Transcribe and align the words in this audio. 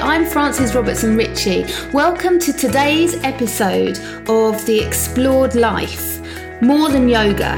I'm 0.00 0.26
Frances 0.26 0.74
Robertson 0.74 1.16
Ritchie. 1.16 1.66
Welcome 1.92 2.38
to 2.40 2.52
today's 2.52 3.14
episode 3.22 3.98
of 4.28 4.64
The 4.66 4.80
Explored 4.84 5.54
Life 5.54 6.20
More 6.60 6.88
Than 6.88 7.08
Yoga. 7.08 7.52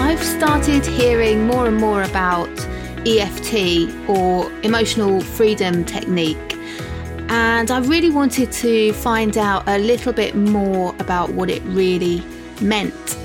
I've 0.00 0.22
started 0.22 0.86
hearing 0.86 1.46
more 1.46 1.66
and 1.66 1.76
more 1.76 2.02
about 2.02 2.48
EFT 3.06 4.08
or 4.08 4.52
emotional 4.62 5.20
freedom 5.20 5.84
technique, 5.84 6.56
and 7.28 7.70
I 7.70 7.80
really 7.80 8.10
wanted 8.10 8.52
to 8.52 8.92
find 8.94 9.36
out 9.36 9.64
a 9.66 9.78
little 9.78 10.12
bit 10.12 10.34
more 10.34 10.94
about 10.98 11.30
what 11.30 11.50
it 11.50 11.62
really 11.64 12.22
meant. 12.60 13.19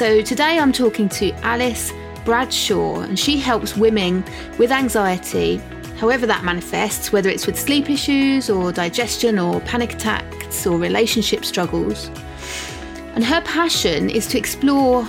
So 0.00 0.22
today 0.22 0.58
I'm 0.58 0.72
talking 0.72 1.10
to 1.10 1.30
Alice 1.42 1.92
Bradshaw, 2.24 3.00
and 3.00 3.18
she 3.18 3.38
helps 3.38 3.76
women 3.76 4.24
with 4.56 4.72
anxiety, 4.72 5.58
however 5.98 6.26
that 6.26 6.42
manifests, 6.42 7.12
whether 7.12 7.28
it's 7.28 7.46
with 7.46 7.58
sleep 7.58 7.90
issues 7.90 8.48
or 8.48 8.72
digestion 8.72 9.38
or 9.38 9.60
panic 9.60 9.92
attacks 9.92 10.66
or 10.66 10.78
relationship 10.78 11.44
struggles. 11.44 12.08
And 13.14 13.22
her 13.22 13.42
passion 13.42 14.08
is 14.08 14.26
to 14.28 14.38
explore 14.38 15.06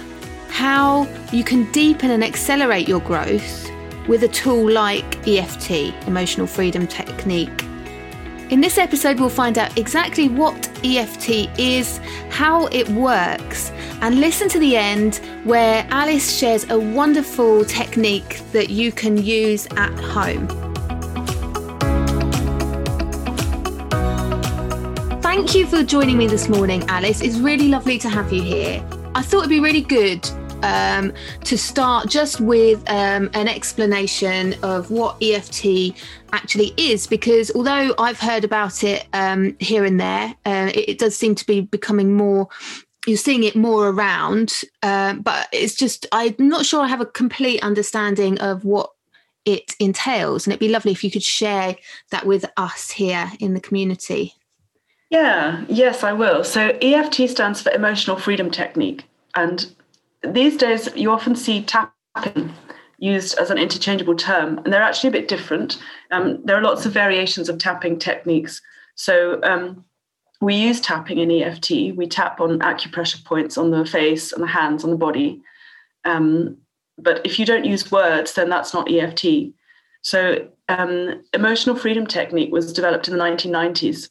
how 0.50 1.08
you 1.32 1.46
can 1.46 1.72
deepen 1.72 2.12
and 2.12 2.22
accelerate 2.22 2.90
your 2.90 3.00
growth 3.00 3.72
with 4.10 4.24
a 4.24 4.28
tool 4.28 4.70
like 4.70 5.26
EFT, 5.26 5.96
Emotional 6.06 6.48
Freedom 6.48 6.86
Technique. 6.86 7.64
In 8.52 8.60
this 8.60 8.78
episode, 8.78 9.18
we'll 9.18 9.30
find 9.30 9.58
out 9.58 9.78
exactly 9.78 10.28
what 10.28 10.54
EFT 10.84 11.58
is, 11.58 12.00
how 12.30 12.66
it 12.68 12.90
works, 12.90 13.72
and 14.02 14.20
listen 14.20 14.50
to 14.50 14.60
the 14.60 14.76
end 14.76 15.22
where 15.46 15.88
Alice 15.90 16.38
shares 16.38 16.70
a 16.70 16.78
wonderful 16.78 17.64
technique 17.64 18.42
that 18.52 18.70
you 18.70 18.92
can 18.92 19.16
use 19.16 19.68
at 19.78 19.94
home. 19.98 20.50
Thank 25.22 25.56
you 25.56 25.66
for 25.66 25.82
joining 25.82 26.18
me 26.18 26.28
this 26.28 26.50
morning, 26.50 26.84
Alice. 26.90 27.22
It's 27.22 27.38
really 27.38 27.70
lovely 27.70 27.98
to 28.00 28.10
have 28.10 28.34
you 28.34 28.42
here. 28.42 28.86
I 29.16 29.22
thought 29.22 29.40
it'd 29.40 29.50
be 29.50 29.62
really 29.62 29.80
good 29.80 30.30
um, 30.64 31.14
to 31.44 31.58
start 31.58 32.10
just 32.10 32.40
with 32.42 32.88
um, 32.90 33.30
an 33.34 33.48
explanation 33.48 34.56
of 34.64 34.92
what 34.92 35.22
EFT 35.22 35.94
actually 36.34 36.74
is, 36.78 37.08
because 37.08 37.52
although 37.56 37.94
I've 37.98 38.20
heard 38.20 38.44
about 38.44 38.84
it 38.84 39.06
um, 39.14 39.56
here 39.60 39.86
and 39.86 40.00
there, 40.00 40.36
uh, 40.46 40.72
it, 40.74 40.90
it, 40.90 41.00
does 41.00 41.16
seem 41.16 41.36
to 41.36 41.46
be 41.46 41.62
becoming 41.62 42.16
more. 42.16 42.48
You're 43.08 43.18
seeing 43.18 43.44
it 43.44 43.56
more 43.56 43.90
around, 43.90 44.62
um, 44.84 45.22
but 45.22 45.48
it's 45.52 45.76
just 45.76 46.06
I'm 46.12 46.36
not 46.38 46.66
sure 46.66 46.82
I 46.82 46.88
have 46.88 47.02
a 47.02 47.06
complete 47.06 47.64
understanding 47.64 48.40
of 48.40 48.64
what 48.64 48.92
it 49.46 49.76
entails, 49.80 50.46
and 50.46 50.54
it'd 50.54 50.60
be 50.60 50.70
lovely 50.70 50.92
if 50.92 51.04
you 51.04 51.12
could 51.12 51.24
share 51.24 51.76
that 52.12 52.26
with 52.26 52.46
us 52.58 52.92
here 52.92 53.32
in 53.40 53.54
the 53.54 53.60
community. 53.60 54.36
Yeah, 55.10 55.66
yes, 55.68 56.04
I 56.04 56.14
will. 56.14 56.44
So 56.44 56.78
EFT 56.82 57.30
stands 57.30 57.62
for 57.62 57.72
Emotional 57.72 58.18
Freedom 58.18 58.50
Technique, 58.50 59.04
and 59.36 59.74
these 60.28 60.58
days 60.58 60.90
you 60.96 61.12
often 61.12 61.36
see 61.36 61.64
tapping 61.64 62.54
used 62.98 63.38
as 63.40 63.50
an 63.50 63.58
interchangeable 63.58 64.16
term, 64.16 64.60
and 64.60 64.72
they're 64.72 64.82
actually 64.82 65.10
a 65.10 65.12
bit 65.12 65.28
different. 65.28 65.82
Um, 66.12 66.40
there 66.46 66.58
are 66.58 66.62
lots 66.62 66.86
of 66.86 66.94
variations 66.94 67.50
of 67.50 67.58
tapping 67.58 67.98
techniques. 67.98 68.62
So 68.96 69.42
um, 69.44 69.84
we 70.40 70.56
use 70.56 70.80
tapping 70.80 71.18
in 71.18 71.32
EFT. 71.32 71.96
We 71.96 72.08
tap 72.08 72.40
on 72.40 72.60
acupressure 72.60 73.24
points 73.26 73.58
on 73.58 73.72
the 73.72 73.86
face 73.86 74.32
on 74.34 74.42
the 74.42 74.48
hands 74.48 74.84
on 74.84 74.92
the 74.92 74.98
body. 74.98 75.42
Um, 76.06 76.58
but 76.98 77.26
if 77.26 77.40
you 77.40 77.46
don't 77.46 77.66
use 77.66 77.92
words, 77.92 78.34
then 78.34 78.50
that's 78.50 78.74
not 78.74 78.92
EFT. 78.92 79.54
So 80.04 80.48
um, 80.70 81.24
emotional 81.34 81.76
freedom 81.76 82.06
technique 82.06 82.52
was 82.52 82.74
developed 82.74 83.08
in 83.08 83.18
the 83.18 83.24
1990s 83.24 84.10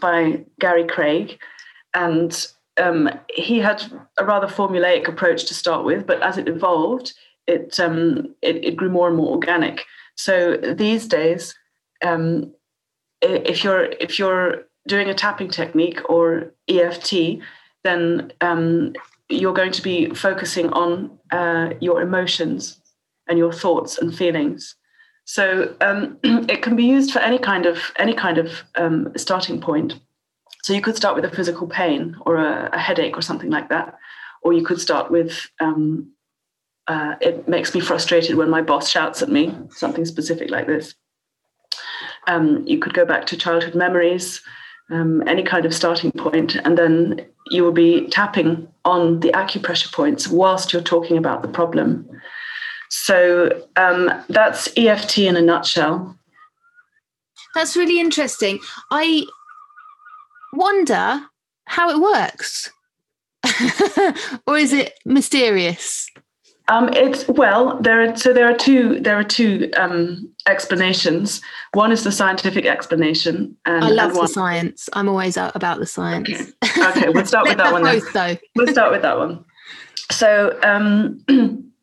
by 0.00 0.44
Gary 0.58 0.86
Craig, 0.86 1.38
and 1.94 2.48
um, 2.76 3.08
he 3.32 3.58
had 3.58 3.84
a 4.18 4.24
rather 4.24 4.46
formulaic 4.46 5.08
approach 5.08 5.44
to 5.46 5.54
start 5.54 5.84
with, 5.84 6.06
but 6.06 6.22
as 6.22 6.38
it 6.38 6.48
evolved, 6.48 7.12
it, 7.46 7.78
um, 7.78 8.34
it, 8.42 8.64
it, 8.64 8.76
grew 8.76 8.88
more 8.88 9.08
and 9.08 9.16
more 9.16 9.32
organic. 9.32 9.84
So 10.16 10.56
these 10.56 11.06
days, 11.06 11.54
um, 12.04 12.52
if 13.20 13.64
you're 13.64 13.84
if 13.84 14.18
you're 14.18 14.64
doing 14.86 15.08
a 15.08 15.14
tapping 15.14 15.48
technique 15.48 16.00
or 16.10 16.52
EFT, 16.68 17.38
then 17.84 18.32
um, 18.40 18.94
you're 19.28 19.54
going 19.54 19.72
to 19.72 19.82
be 19.82 20.10
focusing 20.10 20.70
on 20.72 21.18
uh, 21.30 21.70
your 21.80 22.02
emotions 22.02 22.80
and 23.28 23.38
your 23.38 23.52
thoughts 23.52 23.98
and 23.98 24.14
feelings. 24.14 24.76
So 25.24 25.74
um, 25.80 26.18
it 26.22 26.62
can 26.62 26.76
be 26.76 26.84
used 26.84 27.12
for 27.12 27.20
any 27.20 27.38
kind 27.38 27.66
of 27.66 27.92
any 27.96 28.14
kind 28.14 28.38
of 28.38 28.62
um, 28.76 29.12
starting 29.16 29.60
point. 29.60 29.94
So 30.64 30.72
you 30.72 30.80
could 30.80 30.96
start 30.96 31.14
with 31.14 31.26
a 31.26 31.30
physical 31.30 31.66
pain 31.66 32.16
or 32.24 32.36
a, 32.36 32.70
a 32.72 32.78
headache 32.78 33.18
or 33.18 33.20
something 33.20 33.50
like 33.50 33.68
that, 33.68 33.98
or 34.40 34.54
you 34.54 34.64
could 34.64 34.80
start 34.80 35.10
with 35.10 35.50
um, 35.60 36.10
uh, 36.86 37.16
it 37.20 37.46
makes 37.46 37.74
me 37.74 37.82
frustrated 37.82 38.36
when 38.36 38.48
my 38.48 38.62
boss 38.62 38.88
shouts 38.88 39.20
at 39.20 39.28
me, 39.28 39.54
something 39.68 40.06
specific 40.06 40.50
like 40.50 40.66
this. 40.66 40.94
Um, 42.28 42.66
you 42.66 42.78
could 42.78 42.94
go 42.94 43.04
back 43.04 43.26
to 43.26 43.36
childhood 43.36 43.74
memories, 43.74 44.40
um, 44.90 45.22
any 45.26 45.42
kind 45.42 45.66
of 45.66 45.74
starting 45.74 46.10
point, 46.12 46.56
and 46.56 46.78
then 46.78 47.26
you 47.50 47.62
will 47.62 47.70
be 47.72 48.08
tapping 48.08 48.66
on 48.86 49.20
the 49.20 49.32
acupressure 49.32 49.92
points 49.92 50.28
whilst 50.28 50.72
you're 50.72 50.80
talking 50.80 51.18
about 51.18 51.42
the 51.42 51.48
problem. 51.48 52.08
So 52.88 53.66
um, 53.76 54.10
that's 54.30 54.70
EFT 54.78 55.18
in 55.18 55.36
a 55.36 55.42
nutshell. 55.42 56.18
That's 57.54 57.76
really 57.76 58.00
interesting. 58.00 58.60
I 58.90 59.26
wonder 60.56 61.22
how 61.66 61.90
it 61.90 62.00
works. 62.00 62.70
or 64.46 64.56
is 64.56 64.72
it 64.72 64.94
mysterious? 65.04 66.08
Um, 66.68 66.88
it's 66.94 67.28
well, 67.28 67.78
there 67.80 68.00
are 68.02 68.16
so 68.16 68.32
there 68.32 68.50
are 68.50 68.56
two 68.56 68.98
there 69.00 69.18
are 69.18 69.24
two 69.24 69.70
um, 69.76 70.32
explanations. 70.48 71.42
One 71.74 71.92
is 71.92 72.04
the 72.04 72.12
scientific 72.12 72.64
explanation. 72.64 73.54
And, 73.66 73.84
I 73.84 73.88
love 73.88 74.14
the 74.14 74.26
science. 74.26 74.88
I'm 74.94 75.08
always 75.08 75.36
out 75.36 75.54
about 75.54 75.78
the 75.78 75.86
science. 75.86 76.30
Okay, 76.64 76.88
okay 76.88 77.08
we'll 77.10 77.26
start 77.26 77.44
with 77.48 77.58
that 77.58 77.72
one. 77.72 77.82
Both, 77.82 78.10
though. 78.14 78.36
We'll 78.56 78.68
start 78.68 78.92
with 78.92 79.02
that 79.02 79.18
one. 79.18 79.44
So 80.10 80.58
um, 80.62 81.22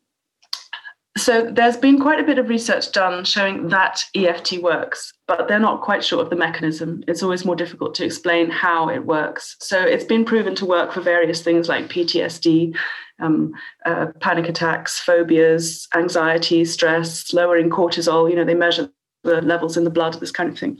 So 1.18 1.50
there's 1.50 1.76
been 1.76 2.00
quite 2.00 2.20
a 2.20 2.24
bit 2.24 2.38
of 2.38 2.48
research 2.48 2.90
done 2.92 3.24
showing 3.24 3.68
that 3.68 4.02
EFT 4.14 4.62
works, 4.62 5.12
but 5.28 5.46
they're 5.46 5.58
not 5.58 5.82
quite 5.82 6.02
sure 6.02 6.22
of 6.22 6.30
the 6.30 6.36
mechanism. 6.36 7.04
It's 7.06 7.22
always 7.22 7.44
more 7.44 7.54
difficult 7.54 7.94
to 7.96 8.04
explain 8.04 8.48
how 8.48 8.88
it 8.88 9.04
works. 9.04 9.56
So 9.60 9.78
it's 9.78 10.04
been 10.04 10.24
proven 10.24 10.54
to 10.56 10.64
work 10.64 10.90
for 10.90 11.02
various 11.02 11.42
things 11.42 11.68
like 11.68 11.88
PTSD, 11.88 12.74
um, 13.20 13.52
uh, 13.84 14.06
panic 14.20 14.48
attacks, 14.48 14.98
phobias, 15.00 15.86
anxiety, 15.94 16.64
stress, 16.64 17.32
lowering 17.34 17.68
cortisol. 17.68 18.30
You 18.30 18.36
know, 18.36 18.44
they 18.44 18.54
measure 18.54 18.90
the 19.22 19.42
levels 19.42 19.76
in 19.76 19.84
the 19.84 19.90
blood, 19.90 20.14
this 20.14 20.32
kind 20.32 20.50
of 20.50 20.58
thing. 20.58 20.78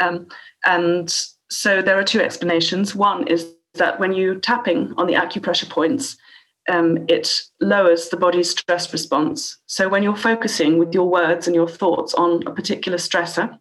Um, 0.00 0.26
and 0.66 1.14
so 1.48 1.80
there 1.80 1.98
are 1.98 2.04
two 2.04 2.20
explanations. 2.20 2.96
One 2.96 3.26
is 3.28 3.54
that 3.74 4.00
when 4.00 4.12
you're 4.14 4.34
tapping 4.34 4.94
on 4.96 5.06
the 5.06 5.14
acupressure 5.14 5.68
points, 5.68 6.16
um, 6.68 7.04
it 7.08 7.42
lowers 7.60 8.08
the 8.08 8.16
body's 8.16 8.50
stress 8.50 8.92
response. 8.92 9.58
So 9.66 9.88
when 9.88 10.02
you're 10.02 10.16
focusing 10.16 10.78
with 10.78 10.92
your 10.94 11.08
words 11.08 11.46
and 11.46 11.54
your 11.54 11.68
thoughts 11.68 12.14
on 12.14 12.46
a 12.46 12.50
particular 12.50 12.98
stressor, 12.98 13.58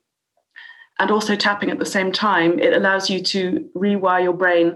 and 1.00 1.12
also 1.12 1.36
tapping 1.36 1.72
at 1.72 1.80
the 1.80 1.86
same 1.86 2.12
time, 2.12 2.60
it 2.60 2.74
allows 2.74 3.10
you 3.10 3.24
to 3.24 3.70
rewire 3.76 4.24
your 4.24 4.34
brain 4.34 4.76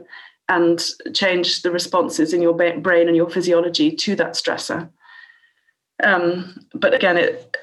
and 0.50 0.82
change 1.14 1.62
the 1.62 1.72
responses 1.72 2.34
in 2.34 2.42
your 2.42 2.54
brain 2.54 3.08
and 3.08 3.16
your 3.16 3.30
physiology 3.30 3.92
to 3.92 4.16
that 4.16 4.34
stressor. 4.34 4.90
Um, 6.02 6.66
but 6.74 6.94
again, 6.94 7.18
it, 7.18 7.58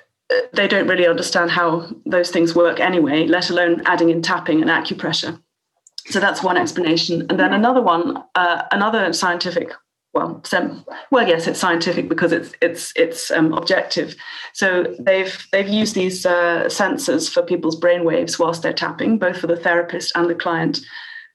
they 0.53 0.69
don't 0.69 0.89
really 0.89 1.07
understand 1.07 1.51
how 1.51 1.89
those 2.07 2.31
things 2.31 2.55
work 2.55 2.81
anyway, 2.81 3.27
let 3.27 3.51
alone 3.51 3.83
adding 3.87 4.11
in 4.11 4.23
tapping 4.23 4.61
and 4.61 4.71
acupressure. 4.71 5.41
So 6.07 6.21
that's 6.21 6.43
one 6.43 6.57
explanation. 6.57 7.27
And 7.29 7.39
then 7.39 7.53
another 7.53 7.83
one, 7.83 8.23
uh, 8.35 8.63
another 8.71 9.13
scientific 9.13 9.73
well, 10.13 10.43
well, 11.13 11.29
yes, 11.29 11.47
it's 11.47 11.61
scientific 11.61 12.09
because 12.09 12.33
it's 12.33 12.53
it's 12.61 12.93
it's 12.97 13.31
um, 13.31 13.53
objective. 13.53 14.17
So 14.53 14.95
they've 14.99 15.47
they've 15.53 15.69
used 15.69 15.95
these 15.95 16.27
uh, 16.27 16.65
sensors 16.65 17.33
for 17.33 17.43
people's 17.43 17.77
brain 17.77 18.05
waves 18.05 18.39
whilst 18.39 18.63
they're 18.63 18.73
tapping, 18.73 19.19
both 19.19 19.39
for 19.39 19.47
the 19.47 19.57
therapist 19.57 20.11
and 20.17 20.29
the 20.29 20.35
client, 20.35 20.81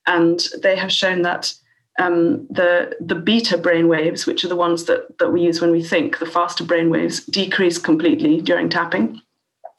and 0.07 0.45
they 0.61 0.75
have 0.75 0.91
shown 0.91 1.21
that 1.21 1.53
um, 1.99 2.45
the 2.49 2.93
the 2.99 3.15
beta 3.15 3.57
brain 3.57 3.87
waves, 3.87 4.25
which 4.25 4.43
are 4.43 4.49
the 4.49 4.57
ones 4.57 4.85
that 4.85 5.17
that 5.19 5.31
we 5.31 5.41
use 5.41 5.61
when 5.61 5.71
we 5.71 5.81
think, 5.81 6.19
the 6.19 6.25
faster 6.25 6.65
brain 6.65 6.89
waves, 6.89 7.23
decrease 7.25 7.77
completely 7.77 8.41
during 8.41 8.67
tapping, 8.67 9.21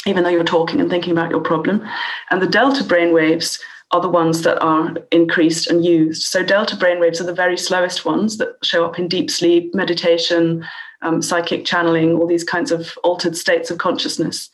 even 0.07 0.25
though 0.25 0.31
you're 0.31 0.43
talking 0.43 0.81
and 0.81 0.89
thinking 0.89 1.13
about 1.13 1.31
your 1.31 1.41
problem, 1.41 1.87
and 2.31 2.41
the 2.41 2.47
delta 2.47 2.83
brain 2.83 3.13
waves 3.13 3.61
are 3.93 4.01
the 4.01 4.09
ones 4.09 4.43
that 4.43 4.61
are 4.61 4.95
increased 5.13 5.69
and 5.69 5.85
used. 5.85 6.23
So 6.23 6.43
delta 6.43 6.77
brainwaves 6.77 7.21
are 7.21 7.25
the 7.25 7.33
very 7.33 7.57
slowest 7.57 8.05
ones 8.05 8.39
that 8.39 8.57
show 8.63 8.85
up 8.85 8.99
in 8.99 9.07
deep 9.09 9.31
sleep, 9.31 9.75
meditation, 9.75 10.67
um, 11.03 11.23
psychic 11.23 11.65
channeling, 11.65 12.15
all 12.15 12.27
these 12.27 12.45
kinds 12.45 12.73
of 12.73 12.99
altered 13.05 13.37
states 13.37 13.71
of 13.71 13.79
consciousness. 13.79 14.51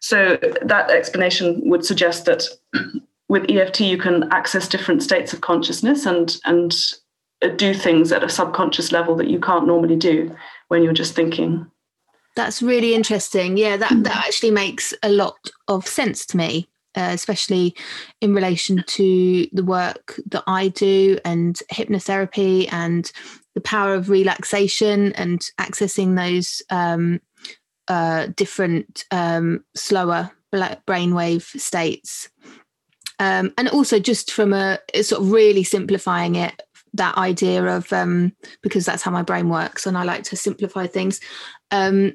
So 0.00 0.38
that 0.62 0.90
explanation 0.90 1.62
would 1.70 1.84
suggest 1.84 2.24
that 2.24 2.44
with 3.28 3.50
EFT 3.50 3.80
you 3.80 3.98
can 3.98 4.30
access 4.32 4.68
different 4.68 5.02
states 5.02 5.32
of 5.32 5.40
consciousness 5.40 6.04
and 6.04 6.36
and 6.44 6.74
do 7.56 7.74
things 7.74 8.12
at 8.12 8.24
a 8.24 8.28
subconscious 8.28 8.92
level 8.92 9.14
that 9.16 9.28
you 9.28 9.38
can't 9.38 9.66
normally 9.66 9.96
do 9.96 10.34
when 10.68 10.82
you're 10.82 10.92
just 10.92 11.14
thinking. 11.14 11.66
That's 12.36 12.62
really 12.62 12.94
interesting. 12.94 13.56
Yeah, 13.56 13.76
that, 13.76 13.92
that 14.02 14.26
actually 14.26 14.50
makes 14.50 14.92
a 15.02 15.08
lot 15.08 15.36
of 15.68 15.86
sense 15.86 16.26
to 16.26 16.36
me, 16.36 16.68
uh, 16.96 17.10
especially 17.12 17.74
in 18.20 18.34
relation 18.34 18.84
to 18.86 19.46
the 19.52 19.64
work 19.64 20.20
that 20.26 20.44
I 20.46 20.68
do 20.68 21.18
and 21.24 21.58
hypnotherapy 21.72 22.72
and 22.72 23.10
the 23.54 23.60
power 23.60 23.94
of 23.94 24.10
relaxation 24.10 25.12
and 25.14 25.40
accessing 25.60 26.16
those 26.16 26.62
um, 26.70 27.20
uh, 27.88 28.28
different 28.36 29.04
um, 29.10 29.64
slower 29.74 30.30
brainwave 30.52 31.60
states. 31.60 32.28
Um, 33.18 33.52
and 33.56 33.68
also 33.68 33.98
just 33.98 34.32
from 34.32 34.52
a 34.52 34.78
sort 35.02 35.22
of 35.22 35.30
really 35.30 35.62
simplifying 35.62 36.34
it 36.34 36.60
that 36.94 37.16
idea 37.16 37.64
of 37.64 37.92
um, 37.92 38.32
because 38.62 38.86
that's 38.86 39.02
how 39.02 39.10
my 39.10 39.22
brain 39.22 39.48
works 39.48 39.84
and 39.84 39.98
i 39.98 40.04
like 40.04 40.22
to 40.22 40.36
simplify 40.36 40.86
things 40.86 41.20
um, 41.70 42.12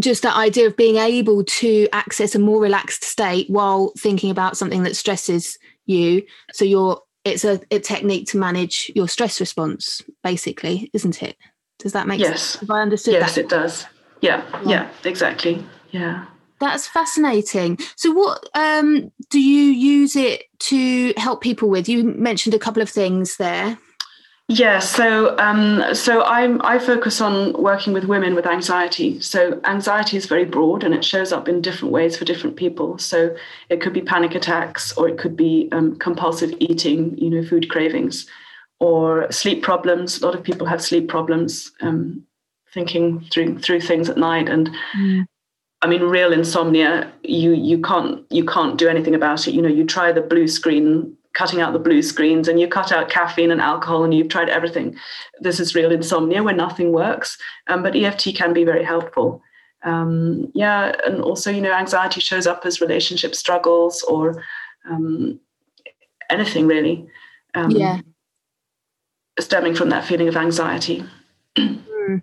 just 0.00 0.22
that 0.22 0.36
idea 0.36 0.66
of 0.66 0.76
being 0.76 0.96
able 0.96 1.44
to 1.44 1.88
access 1.92 2.34
a 2.34 2.38
more 2.38 2.60
relaxed 2.60 3.04
state 3.04 3.48
while 3.48 3.92
thinking 3.98 4.30
about 4.30 4.56
something 4.56 4.82
that 4.82 4.96
stresses 4.96 5.58
you 5.86 6.22
so 6.52 6.64
you're 6.64 7.00
it's 7.24 7.44
a, 7.44 7.60
a 7.70 7.78
technique 7.78 8.26
to 8.26 8.38
manage 8.38 8.90
your 8.94 9.08
stress 9.08 9.40
response 9.40 10.02
basically 10.22 10.90
isn't 10.92 11.22
it 11.22 11.36
does 11.78 11.92
that 11.92 12.06
make 12.06 12.20
sense? 12.20 12.30
yes. 12.30 12.42
sense 12.42 12.62
if 12.62 12.70
i 12.70 12.80
understood 12.80 13.14
yes 13.14 13.34
that? 13.34 13.42
it 13.42 13.48
does 13.48 13.86
yeah, 14.20 14.42
yeah 14.52 14.68
yeah 14.68 14.90
exactly 15.04 15.64
yeah 15.90 16.26
that's 16.60 16.86
fascinating. 16.86 17.78
So, 17.96 18.12
what 18.12 18.48
um, 18.54 19.10
do 19.28 19.40
you 19.40 19.64
use 19.64 20.16
it 20.16 20.44
to 20.60 21.12
help 21.16 21.42
people 21.42 21.68
with? 21.68 21.88
You 21.88 22.04
mentioned 22.04 22.54
a 22.54 22.58
couple 22.58 22.80
of 22.80 22.88
things 22.88 23.36
there. 23.36 23.76
Yeah, 24.48 24.78
so 24.78 25.38
um, 25.38 25.94
so 25.94 26.22
I'm 26.22 26.60
I 26.62 26.78
focus 26.78 27.22
on 27.22 27.54
working 27.54 27.94
with 27.94 28.04
women 28.04 28.34
with 28.34 28.46
anxiety. 28.46 29.18
So 29.20 29.58
anxiety 29.64 30.18
is 30.18 30.26
very 30.26 30.44
broad 30.44 30.84
and 30.84 30.92
it 30.92 31.02
shows 31.02 31.32
up 31.32 31.48
in 31.48 31.62
different 31.62 31.92
ways 31.92 32.18
for 32.18 32.26
different 32.26 32.56
people. 32.56 32.98
So 32.98 33.34
it 33.70 33.80
could 33.80 33.94
be 33.94 34.02
panic 34.02 34.34
attacks, 34.34 34.92
or 34.98 35.08
it 35.08 35.16
could 35.16 35.34
be 35.34 35.70
um, 35.72 35.96
compulsive 35.96 36.52
eating, 36.60 37.16
you 37.16 37.30
know, 37.30 37.42
food 37.42 37.70
cravings, 37.70 38.26
or 38.80 39.32
sleep 39.32 39.62
problems. 39.62 40.20
A 40.20 40.26
lot 40.26 40.34
of 40.34 40.42
people 40.42 40.66
have 40.66 40.82
sleep 40.82 41.08
problems, 41.08 41.72
um, 41.80 42.22
thinking 42.74 43.26
through 43.32 43.60
through 43.60 43.80
things 43.80 44.10
at 44.10 44.18
night, 44.18 44.50
and 44.50 44.68
mm. 44.94 45.24
I 45.80 45.86
mean, 45.86 46.02
real 46.02 46.34
insomnia, 46.34 47.10
you 47.22 47.52
you 47.52 47.80
can't 47.80 48.22
you 48.30 48.44
can't 48.44 48.76
do 48.76 48.88
anything 48.88 49.14
about 49.14 49.48
it. 49.48 49.54
You 49.54 49.62
know, 49.62 49.70
you 49.70 49.86
try 49.86 50.12
the 50.12 50.20
blue 50.20 50.48
screen, 50.48 51.16
cutting 51.34 51.60
out 51.60 51.72
the 51.72 51.78
blue 51.78 52.02
screens, 52.02 52.48
and 52.48 52.58
you 52.58 52.66
cut 52.66 52.92
out 52.92 53.10
caffeine 53.10 53.50
and 53.50 53.60
alcohol, 53.60 54.04
and 54.04 54.14
you've 54.14 54.28
tried 54.28 54.48
everything. 54.48 54.96
This 55.40 55.60
is 55.60 55.74
real 55.74 55.92
insomnia 55.92 56.42
where 56.42 56.54
nothing 56.54 56.92
works. 56.92 57.36
Um, 57.66 57.82
but 57.82 57.96
EFT 57.96 58.34
can 58.34 58.52
be 58.52 58.64
very 58.64 58.84
helpful. 58.84 59.42
Um, 59.84 60.50
yeah, 60.54 60.94
and 61.06 61.20
also, 61.22 61.50
you 61.50 61.60
know, 61.60 61.72
anxiety 61.72 62.20
shows 62.20 62.46
up 62.46 62.64
as 62.64 62.80
relationship 62.80 63.34
struggles 63.34 64.02
or 64.02 64.42
um, 64.88 65.38
anything 66.30 66.66
really. 66.66 67.06
Um, 67.54 67.70
yeah. 67.70 68.00
Stemming 69.38 69.74
from 69.74 69.90
that 69.90 70.04
feeling 70.04 70.28
of 70.28 70.36
anxiety. 70.36 71.04
Mm. 71.56 72.22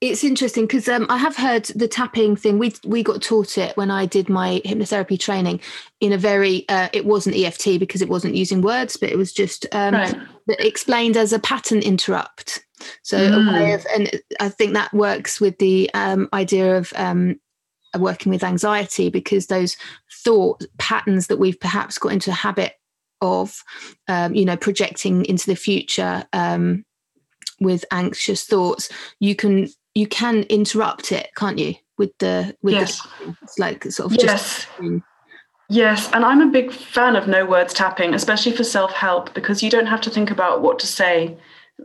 It's 0.00 0.24
interesting 0.24 0.64
because 0.64 0.88
um, 0.88 1.04
I 1.10 1.18
have 1.18 1.36
heard 1.36 1.66
the 1.66 1.86
tapping 1.86 2.34
thing. 2.34 2.58
We 2.58 2.72
we 2.84 3.02
got 3.02 3.20
taught 3.20 3.58
it 3.58 3.76
when 3.76 3.90
I 3.90 4.06
did 4.06 4.30
my 4.30 4.62
hypnotherapy 4.64 5.20
training 5.20 5.60
in 6.00 6.14
a 6.14 6.18
very. 6.18 6.66
Uh, 6.70 6.88
it 6.94 7.04
wasn't 7.04 7.36
EFT 7.36 7.78
because 7.78 8.00
it 8.00 8.08
wasn't 8.08 8.34
using 8.34 8.62
words, 8.62 8.96
but 8.96 9.10
it 9.10 9.18
was 9.18 9.30
just 9.30 9.66
um, 9.72 9.94
right. 9.94 10.16
explained 10.58 11.18
as 11.18 11.34
a 11.34 11.38
pattern 11.38 11.80
interrupt. 11.80 12.64
So 13.02 13.18
mm. 13.18 13.34
a 13.34 13.52
way 13.52 13.70
mm. 13.70 13.74
of, 13.74 13.86
and 13.94 14.10
I 14.40 14.48
think 14.48 14.72
that 14.72 14.94
works 14.94 15.38
with 15.38 15.58
the 15.58 15.90
um, 15.92 16.30
idea 16.32 16.78
of 16.78 16.94
um, 16.96 17.38
working 17.98 18.30
with 18.30 18.44
anxiety 18.44 19.10
because 19.10 19.46
those 19.46 19.76
thought 20.24 20.64
patterns 20.78 21.26
that 21.26 21.38
we've 21.38 21.60
perhaps 21.60 21.98
got 21.98 22.12
into 22.12 22.30
a 22.30 22.34
habit 22.34 22.74
of, 23.20 23.62
um, 24.08 24.34
you 24.34 24.44
know, 24.44 24.56
projecting 24.56 25.26
into 25.26 25.46
the 25.46 25.56
future 25.56 26.24
um, 26.32 26.86
with 27.60 27.84
anxious 27.90 28.44
thoughts, 28.44 28.88
you 29.18 29.34
can 29.34 29.68
you 29.94 30.06
can 30.06 30.44
interrupt 30.44 31.12
it, 31.12 31.30
can't 31.36 31.58
you? 31.58 31.74
With 31.98 32.16
the 32.18 32.56
with 32.62 32.74
yes. 32.74 33.02
the 33.02 33.36
it's 33.42 33.58
like 33.58 33.84
sort 33.84 34.12
of 34.12 34.22
yes. 34.22 34.66
just 34.72 35.02
Yes, 35.70 36.10
and 36.12 36.24
I'm 36.24 36.40
a 36.40 36.48
big 36.48 36.72
fan 36.72 37.14
of 37.14 37.28
no 37.28 37.46
words 37.46 37.72
tapping, 37.72 38.12
especially 38.12 38.50
for 38.50 38.64
self 38.64 38.92
help, 38.92 39.32
because 39.34 39.62
you 39.62 39.70
don't 39.70 39.86
have 39.86 40.00
to 40.00 40.10
think 40.10 40.28
about 40.28 40.62
what 40.62 40.80
to 40.80 40.86
say. 40.86 41.38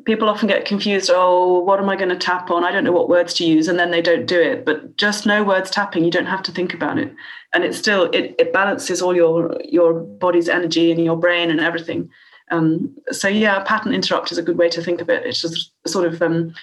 People 0.05 0.27
often 0.27 0.47
get 0.47 0.65
confused. 0.65 1.11
Oh, 1.13 1.59
what 1.59 1.79
am 1.79 1.87
I 1.87 1.95
going 1.95 2.09
to 2.09 2.17
tap 2.17 2.49
on? 2.49 2.63
I 2.63 2.71
don't 2.71 2.83
know 2.83 2.91
what 2.91 3.09
words 3.09 3.35
to 3.35 3.45
use, 3.45 3.67
and 3.67 3.77
then 3.77 3.91
they 3.91 4.01
don't 4.01 4.25
do 4.25 4.41
it. 4.41 4.65
But 4.65 4.97
just 4.97 5.27
no 5.27 5.43
words 5.43 5.69
tapping, 5.69 6.03
you 6.03 6.09
don't 6.09 6.25
have 6.25 6.41
to 6.43 6.51
think 6.51 6.73
about 6.73 6.97
it, 6.97 7.13
and 7.53 7.63
it 7.63 7.75
still 7.75 8.05
it, 8.05 8.33
it 8.39 8.51
balances 8.51 9.03
all 9.03 9.15
your 9.15 9.55
your 9.63 9.93
body's 9.93 10.49
energy 10.49 10.91
and 10.91 11.05
your 11.05 11.15
brain 11.15 11.51
and 11.51 11.59
everything. 11.59 12.09
Um, 12.49 12.95
so 13.11 13.27
yeah, 13.27 13.63
pattern 13.65 13.93
interrupt 13.93 14.31
is 14.31 14.39
a 14.39 14.43
good 14.43 14.57
way 14.57 14.69
to 14.69 14.81
think 14.81 14.99
of 14.99 15.11
it. 15.11 15.27
It's 15.27 15.41
just 15.41 15.71
sort 15.85 16.11
of 16.11 16.19
um, 16.23 16.55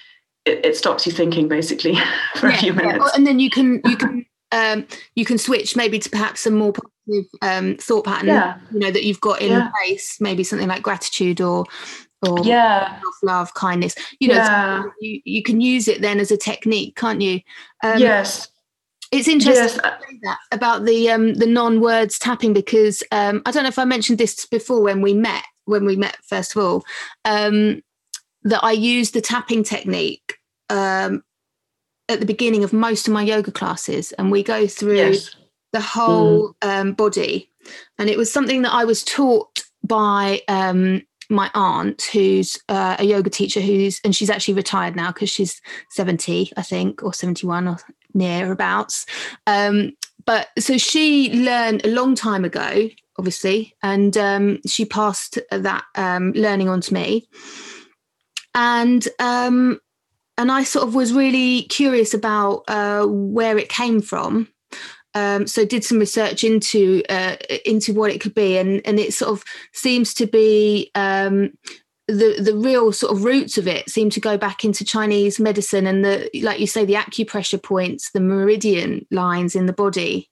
it, 0.45 0.65
it 0.65 0.77
stops 0.77 1.05
you 1.05 1.11
thinking 1.11 1.47
basically 1.47 1.95
for 2.35 2.49
yeah, 2.49 2.55
a 2.55 2.59
few 2.59 2.73
minutes. 2.73 3.05
Yeah. 3.05 3.09
And 3.15 3.25
then 3.27 3.39
you 3.39 3.49
can 3.49 3.81
you 3.85 3.97
can 3.97 4.25
um, 4.51 4.87
you 5.15 5.25
can 5.25 5.37
switch 5.37 5.75
maybe 5.75 5.99
to 5.99 6.09
perhaps 6.09 6.41
some 6.41 6.55
more 6.55 6.73
positive 6.73 7.31
um, 7.41 7.77
thought 7.77 8.05
pattern. 8.05 8.27
Yeah. 8.27 8.59
You 8.71 8.79
know 8.79 8.91
that 8.91 9.03
you've 9.03 9.21
got 9.21 9.41
in 9.41 9.51
yeah. 9.51 9.69
place, 9.83 10.19
maybe 10.19 10.43
something 10.43 10.67
like 10.67 10.83
gratitude 10.83 11.41
or 11.41 11.65
or 12.27 12.39
yeah 12.43 12.99
love 13.21 13.53
kindness 13.53 13.95
you 14.19 14.27
know 14.27 14.35
yeah. 14.35 14.83
you, 15.01 15.21
you 15.25 15.43
can 15.43 15.61
use 15.61 15.87
it 15.87 16.01
then 16.01 16.19
as 16.19 16.31
a 16.31 16.37
technique 16.37 16.95
can't 16.95 17.21
you 17.21 17.39
um, 17.83 17.97
yes 17.97 18.47
it's 19.11 19.27
interesting 19.27 19.79
yes. 20.23 20.37
about 20.51 20.85
the 20.85 21.09
um, 21.09 21.35
the 21.35 21.45
non 21.45 21.81
words 21.81 22.17
tapping 22.17 22.51
because 22.51 23.03
um, 23.11 23.43
I 23.45 23.51
don't 23.51 23.61
know 23.63 23.69
if 23.69 23.77
I 23.77 23.85
mentioned 23.85 24.17
this 24.17 24.45
before 24.47 24.81
when 24.81 25.01
we 25.01 25.13
met 25.13 25.43
when 25.65 25.85
we 25.85 25.95
met 25.95 26.17
first 26.23 26.55
of 26.55 26.63
all 26.63 26.83
um, 27.25 27.81
that 28.43 28.63
I 28.63 28.71
use 28.71 29.11
the 29.11 29.21
tapping 29.21 29.63
technique 29.63 30.39
um, 30.69 31.23
at 32.09 32.19
the 32.19 32.25
beginning 32.25 32.63
of 32.63 32.73
most 32.73 33.07
of 33.07 33.13
my 33.13 33.23
yoga 33.23 33.51
classes, 33.51 34.11
and 34.13 34.31
we 34.31 34.43
go 34.43 34.67
through 34.67 34.97
yes. 34.97 35.35
the 35.71 35.81
whole 35.81 36.55
mm. 36.61 36.67
um, 36.67 36.93
body. 36.93 37.49
And 37.97 38.09
it 38.09 38.17
was 38.17 38.31
something 38.31 38.63
that 38.63 38.73
I 38.73 38.83
was 38.83 39.03
taught 39.03 39.63
by 39.83 40.41
um, 40.47 41.01
my 41.29 41.49
aunt, 41.53 42.01
who's 42.11 42.57
uh, 42.67 42.97
a 42.99 43.05
yoga 43.05 43.29
teacher, 43.29 43.61
who's 43.61 44.01
and 44.03 44.15
she's 44.15 44.29
actually 44.29 44.55
retired 44.55 44.95
now 44.95 45.11
because 45.11 45.29
she's 45.29 45.61
seventy, 45.89 46.51
I 46.57 46.61
think, 46.61 47.03
or 47.03 47.13
seventy-one, 47.13 47.67
or 47.67 47.77
near 48.13 48.51
abouts. 48.51 49.05
Um, 49.47 49.93
but 50.25 50.49
so 50.59 50.77
she 50.77 51.33
learned 51.33 51.85
a 51.85 51.89
long 51.89 52.15
time 52.15 52.45
ago, 52.45 52.89
obviously, 53.17 53.75
and 53.81 54.17
um, 54.17 54.59
she 54.67 54.85
passed 54.85 55.39
that 55.51 55.83
um, 55.95 56.33
learning 56.33 56.69
on 56.69 56.81
to 56.81 56.93
me 56.93 57.27
and 58.55 59.07
um, 59.19 59.79
and 60.37 60.51
I 60.51 60.63
sort 60.63 60.87
of 60.87 60.95
was 60.95 61.13
really 61.13 61.63
curious 61.63 62.13
about 62.13 62.63
uh, 62.67 63.05
where 63.05 63.57
it 63.57 63.69
came 63.69 64.01
from. 64.01 64.47
Um, 65.15 65.45
so 65.45 65.63
did 65.63 65.83
some 65.83 65.99
research 65.99 66.43
into 66.43 67.03
uh, 67.09 67.35
into 67.65 67.93
what 67.93 68.11
it 68.11 68.19
could 68.19 68.33
be, 68.33 68.57
and 68.57 68.81
and 68.85 68.99
it 68.99 69.13
sort 69.13 69.31
of 69.31 69.43
seems 69.71 70.13
to 70.15 70.25
be 70.25 70.89
um, 70.95 71.51
the 72.07 72.41
the 72.41 72.55
real 72.55 72.91
sort 72.91 73.13
of 73.13 73.23
roots 73.23 73.57
of 73.57 73.67
it 73.67 73.89
seem 73.89 74.09
to 74.09 74.19
go 74.19 74.37
back 74.37 74.65
into 74.65 74.83
Chinese 74.83 75.39
medicine 75.39 75.85
and 75.85 76.03
the 76.03 76.29
like 76.41 76.59
you 76.59 76.67
say 76.67 76.83
the 76.83 76.95
acupressure 76.95 77.61
points, 77.61 78.11
the 78.11 78.19
meridian 78.19 79.05
lines 79.11 79.55
in 79.55 79.67
the 79.67 79.73
body. 79.73 80.29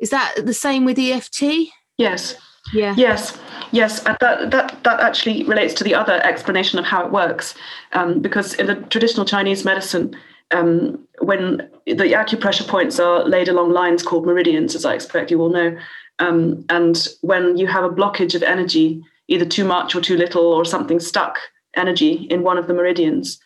Is 0.00 0.10
that 0.10 0.34
the 0.44 0.54
same 0.54 0.84
with 0.84 0.98
EFT? 0.98 1.70
Yes. 1.96 2.34
Yeah. 2.72 2.94
Yes. 2.96 3.38
Yes, 3.74 3.98
that, 4.02 4.20
that, 4.20 4.84
that 4.84 5.00
actually 5.00 5.42
relates 5.42 5.74
to 5.74 5.82
the 5.82 5.96
other 5.96 6.22
explanation 6.22 6.78
of 6.78 6.84
how 6.84 7.04
it 7.04 7.10
works. 7.10 7.56
Um, 7.90 8.20
because 8.20 8.54
in 8.54 8.66
the 8.66 8.76
traditional 8.76 9.26
Chinese 9.26 9.64
medicine, 9.64 10.14
um, 10.52 11.04
when 11.18 11.68
the 11.84 12.12
acupressure 12.14 12.68
points 12.68 13.00
are 13.00 13.24
laid 13.24 13.48
along 13.48 13.72
lines 13.72 14.04
called 14.04 14.26
meridians, 14.26 14.76
as 14.76 14.84
I 14.84 14.94
expect 14.94 15.32
you 15.32 15.40
all 15.40 15.48
know, 15.48 15.76
um, 16.20 16.64
and 16.68 17.08
when 17.22 17.56
you 17.56 17.66
have 17.66 17.82
a 17.82 17.90
blockage 17.90 18.36
of 18.36 18.44
energy, 18.44 19.02
either 19.26 19.44
too 19.44 19.64
much 19.64 19.96
or 19.96 20.00
too 20.00 20.16
little, 20.16 20.44
or 20.44 20.64
something 20.64 21.00
stuck 21.00 21.36
energy 21.74 22.28
in 22.30 22.44
one 22.44 22.58
of 22.58 22.68
the 22.68 22.74
meridians, 22.74 23.40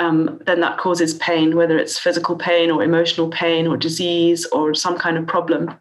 um, 0.00 0.40
then 0.44 0.58
that 0.58 0.78
causes 0.78 1.14
pain, 1.14 1.54
whether 1.54 1.78
it's 1.78 2.00
physical 2.00 2.34
pain 2.34 2.72
or 2.72 2.82
emotional 2.82 3.28
pain 3.28 3.68
or 3.68 3.76
disease 3.76 4.44
or 4.46 4.74
some 4.74 4.98
kind 4.98 5.16
of 5.16 5.24
problem. 5.28 5.78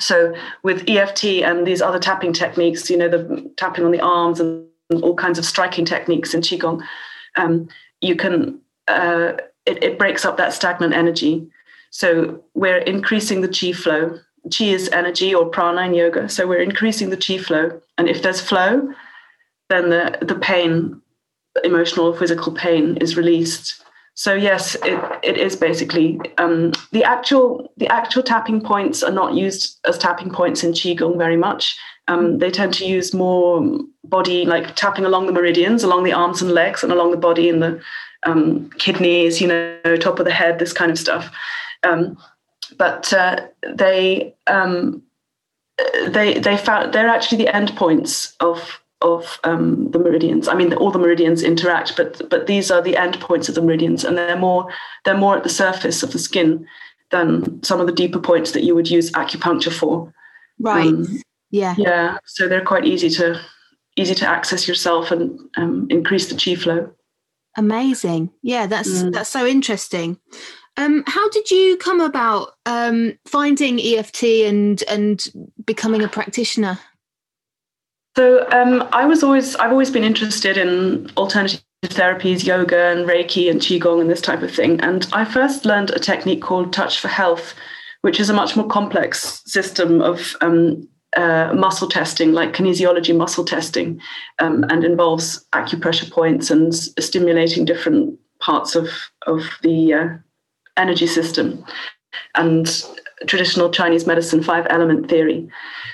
So 0.00 0.34
with 0.62 0.88
EFT 0.88 1.24
and 1.42 1.66
these 1.66 1.80
other 1.80 1.98
tapping 1.98 2.32
techniques, 2.32 2.90
you 2.90 2.96
know, 2.96 3.08
the 3.08 3.50
tapping 3.56 3.84
on 3.84 3.92
the 3.92 4.00
arms 4.00 4.40
and 4.40 4.66
all 5.02 5.14
kinds 5.14 5.38
of 5.38 5.44
striking 5.44 5.84
techniques 5.84 6.34
in 6.34 6.42
qigong, 6.42 6.82
um, 7.36 7.68
you 8.00 8.14
can 8.14 8.60
uh, 8.88 9.32
it, 9.64 9.82
it 9.82 9.98
breaks 9.98 10.24
up 10.24 10.36
that 10.36 10.52
stagnant 10.52 10.94
energy. 10.94 11.46
So 11.90 12.42
we're 12.54 12.78
increasing 12.78 13.40
the 13.40 13.48
chi 13.48 13.72
flow. 13.72 14.18
Chi 14.56 14.66
is 14.66 14.88
energy 14.90 15.34
or 15.34 15.46
prana 15.46 15.82
in 15.82 15.94
yoga. 15.94 16.28
So 16.28 16.46
we're 16.46 16.60
increasing 16.60 17.10
the 17.10 17.16
chi 17.16 17.38
flow, 17.38 17.80
and 17.98 18.08
if 18.08 18.22
there's 18.22 18.40
flow, 18.40 18.92
then 19.70 19.90
the 19.90 20.18
the 20.20 20.36
pain, 20.36 21.00
emotional 21.64 22.06
or 22.06 22.16
physical 22.16 22.52
pain, 22.52 22.96
is 22.98 23.16
released. 23.16 23.82
So 24.16 24.32
yes, 24.32 24.76
it, 24.76 24.98
it 25.22 25.36
is 25.36 25.56
basically 25.56 26.18
um, 26.38 26.72
the 26.90 27.04
actual 27.04 27.70
the 27.76 27.86
actual 27.88 28.22
tapping 28.22 28.62
points 28.62 29.02
are 29.02 29.12
not 29.12 29.34
used 29.34 29.78
as 29.86 29.98
tapping 29.98 30.30
points 30.30 30.64
in 30.64 30.72
qigong 30.72 31.18
very 31.18 31.36
much. 31.36 31.78
Um, 32.08 32.38
they 32.38 32.50
tend 32.50 32.72
to 32.74 32.86
use 32.86 33.12
more 33.12 33.62
body 34.04 34.46
like 34.46 34.74
tapping 34.74 35.04
along 35.04 35.26
the 35.26 35.32
meridians, 35.32 35.84
along 35.84 36.04
the 36.04 36.14
arms 36.14 36.40
and 36.40 36.52
legs, 36.52 36.82
and 36.82 36.92
along 36.92 37.10
the 37.10 37.18
body 37.18 37.50
and 37.50 37.62
the 37.62 37.82
um, 38.22 38.70
kidneys, 38.78 39.38
you 39.38 39.48
know, 39.48 39.96
top 40.00 40.18
of 40.18 40.24
the 40.24 40.32
head, 40.32 40.58
this 40.58 40.72
kind 40.72 40.90
of 40.90 40.98
stuff. 40.98 41.30
Um, 41.82 42.16
but 42.78 43.12
uh, 43.12 43.46
they 43.68 44.34
um, 44.46 45.02
they 46.08 46.38
they 46.38 46.56
found 46.56 46.94
they're 46.94 47.06
actually 47.08 47.44
the 47.44 47.52
endpoints 47.52 48.34
of 48.40 48.80
of 49.06 49.38
um, 49.44 49.90
the 49.92 49.98
meridians. 49.98 50.48
I 50.48 50.54
mean, 50.54 50.74
all 50.74 50.90
the 50.90 50.98
meridians 50.98 51.42
interact, 51.42 51.96
but 51.96 52.28
but 52.28 52.46
these 52.46 52.70
are 52.70 52.82
the 52.82 52.94
endpoints 52.94 53.48
of 53.48 53.54
the 53.54 53.62
meridians, 53.62 54.04
and 54.04 54.18
they're 54.18 54.36
more 54.36 54.68
they're 55.04 55.16
more 55.16 55.36
at 55.36 55.44
the 55.44 55.48
surface 55.48 56.02
of 56.02 56.12
the 56.12 56.18
skin 56.18 56.66
than 57.10 57.62
some 57.62 57.80
of 57.80 57.86
the 57.86 57.92
deeper 57.92 58.18
points 58.18 58.52
that 58.52 58.64
you 58.64 58.74
would 58.74 58.90
use 58.90 59.12
acupuncture 59.12 59.72
for. 59.72 60.12
Right. 60.58 60.86
Um, 60.86 61.22
yeah. 61.50 61.74
Yeah. 61.78 62.18
So 62.24 62.48
they're 62.48 62.64
quite 62.64 62.84
easy 62.84 63.08
to 63.10 63.40
easy 63.96 64.14
to 64.14 64.26
access 64.26 64.68
yourself 64.68 65.10
and 65.10 65.38
um, 65.56 65.86
increase 65.88 66.28
the 66.28 66.36
chi 66.36 66.60
flow. 66.60 66.92
Amazing. 67.56 68.30
Yeah, 68.42 68.66
that's 68.66 69.02
mm. 69.02 69.12
that's 69.12 69.30
so 69.30 69.46
interesting. 69.46 70.18
Um, 70.76 71.04
how 71.06 71.30
did 71.30 71.50
you 71.50 71.78
come 71.78 72.02
about 72.02 72.50
um, 72.66 73.18
finding 73.24 73.80
EFT 73.80 74.24
and 74.24 74.82
and 74.88 75.26
becoming 75.64 76.02
a 76.02 76.08
practitioner? 76.08 76.78
So 78.16 78.48
um, 78.50 78.88
I 78.92 79.04
was 79.04 79.22
always 79.22 79.56
I've 79.56 79.72
always 79.72 79.90
been 79.90 80.02
interested 80.02 80.56
in 80.56 81.10
alternative 81.18 81.60
therapies, 81.84 82.46
yoga 82.46 82.86
and 82.86 83.06
Reiki 83.06 83.50
and 83.50 83.60
Qigong 83.60 84.00
and 84.00 84.10
this 84.10 84.22
type 84.22 84.42
of 84.42 84.50
thing. 84.50 84.80
And 84.80 85.06
I 85.12 85.26
first 85.26 85.66
learned 85.66 85.90
a 85.90 85.98
technique 85.98 86.40
called 86.40 86.72
Touch 86.72 86.98
for 86.98 87.08
Health, 87.08 87.54
which 88.00 88.18
is 88.18 88.30
a 88.30 88.34
much 88.34 88.56
more 88.56 88.66
complex 88.66 89.42
system 89.44 90.00
of 90.00 90.34
um, 90.40 90.88
uh, 91.14 91.52
muscle 91.54 91.88
testing, 91.88 92.32
like 92.32 92.54
kinesiology 92.54 93.14
muscle 93.14 93.44
testing, 93.44 94.00
um, 94.38 94.64
and 94.70 94.82
involves 94.82 95.44
acupressure 95.52 96.10
points 96.10 96.50
and 96.50 96.74
stimulating 96.74 97.66
different 97.66 98.18
parts 98.40 98.74
of 98.74 98.88
of 99.26 99.42
the 99.62 99.92
uh, 99.92 100.08
energy 100.78 101.06
system, 101.06 101.62
and 102.34 102.84
traditional 103.26 103.70
Chinese 103.70 104.06
medicine 104.06 104.42
five 104.42 104.66
element 104.68 105.08
theory. 105.08 105.48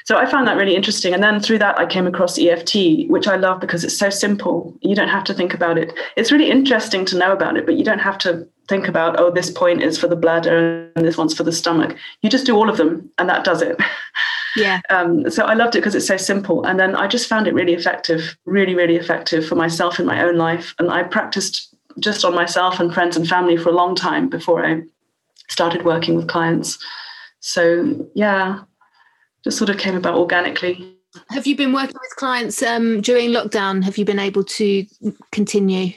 So 0.04 0.16
I 0.16 0.26
found 0.26 0.48
that 0.48 0.56
really 0.56 0.74
interesting. 0.74 1.14
And 1.14 1.22
then 1.22 1.40
through 1.40 1.58
that, 1.58 1.78
I 1.78 1.86
came 1.86 2.06
across 2.06 2.38
EFT, 2.38 3.08
which 3.08 3.28
I 3.28 3.36
love 3.36 3.60
because 3.60 3.84
it's 3.84 3.96
so 3.96 4.10
simple. 4.10 4.76
You 4.80 4.96
don't 4.96 5.08
have 5.08 5.24
to 5.24 5.34
think 5.34 5.54
about 5.54 5.78
it. 5.78 5.92
It's 6.16 6.32
really 6.32 6.50
interesting 6.50 7.04
to 7.06 7.18
know 7.18 7.32
about 7.32 7.56
it, 7.56 7.64
but 7.64 7.76
you 7.76 7.84
don't 7.84 8.00
have 8.00 8.18
to 8.18 8.46
think 8.68 8.88
about, 8.88 9.20
oh, 9.20 9.30
this 9.30 9.50
point 9.50 9.82
is 9.82 9.98
for 9.98 10.08
the 10.08 10.16
bladder 10.16 10.90
and 10.96 11.04
this 11.06 11.16
one's 11.16 11.34
for 11.34 11.44
the 11.44 11.52
stomach. 11.52 11.96
You 12.22 12.30
just 12.30 12.46
do 12.46 12.56
all 12.56 12.68
of 12.68 12.76
them 12.76 13.10
and 13.18 13.28
that 13.28 13.44
does 13.44 13.62
it. 13.62 13.80
Yeah. 14.54 14.80
Um, 14.90 15.30
so 15.30 15.44
I 15.44 15.54
loved 15.54 15.74
it 15.76 15.78
because 15.78 15.94
it's 15.94 16.06
so 16.06 16.18
simple. 16.18 16.64
And 16.64 16.78
then 16.78 16.94
I 16.94 17.06
just 17.06 17.26
found 17.26 17.46
it 17.46 17.54
really 17.54 17.72
effective, 17.72 18.36
really, 18.44 18.74
really 18.74 18.96
effective 18.96 19.46
for 19.46 19.54
myself 19.54 19.98
in 19.98 20.04
my 20.04 20.22
own 20.22 20.36
life. 20.36 20.74
And 20.78 20.90
I 20.90 21.04
practiced 21.04 21.74
just 21.98 22.22
on 22.22 22.34
myself 22.34 22.80
and 22.80 22.92
friends 22.92 23.16
and 23.16 23.26
family 23.26 23.56
for 23.56 23.70
a 23.70 23.72
long 23.72 23.94
time 23.94 24.28
before 24.28 24.62
I 24.64 24.82
started 25.52 25.84
working 25.84 26.16
with 26.16 26.28
clients. 26.28 26.78
So 27.40 28.08
yeah, 28.14 28.60
just 29.44 29.58
sort 29.58 29.70
of 29.70 29.78
came 29.78 29.96
about 29.96 30.16
organically. 30.16 30.96
Have 31.30 31.46
you 31.46 31.56
been 31.56 31.72
working 31.72 31.96
with 32.00 32.16
clients 32.16 32.62
um, 32.62 33.00
during 33.02 33.30
lockdown? 33.30 33.82
Have 33.84 33.98
you 33.98 34.04
been 34.04 34.18
able 34.18 34.44
to 34.44 34.86
continue? 35.30 35.92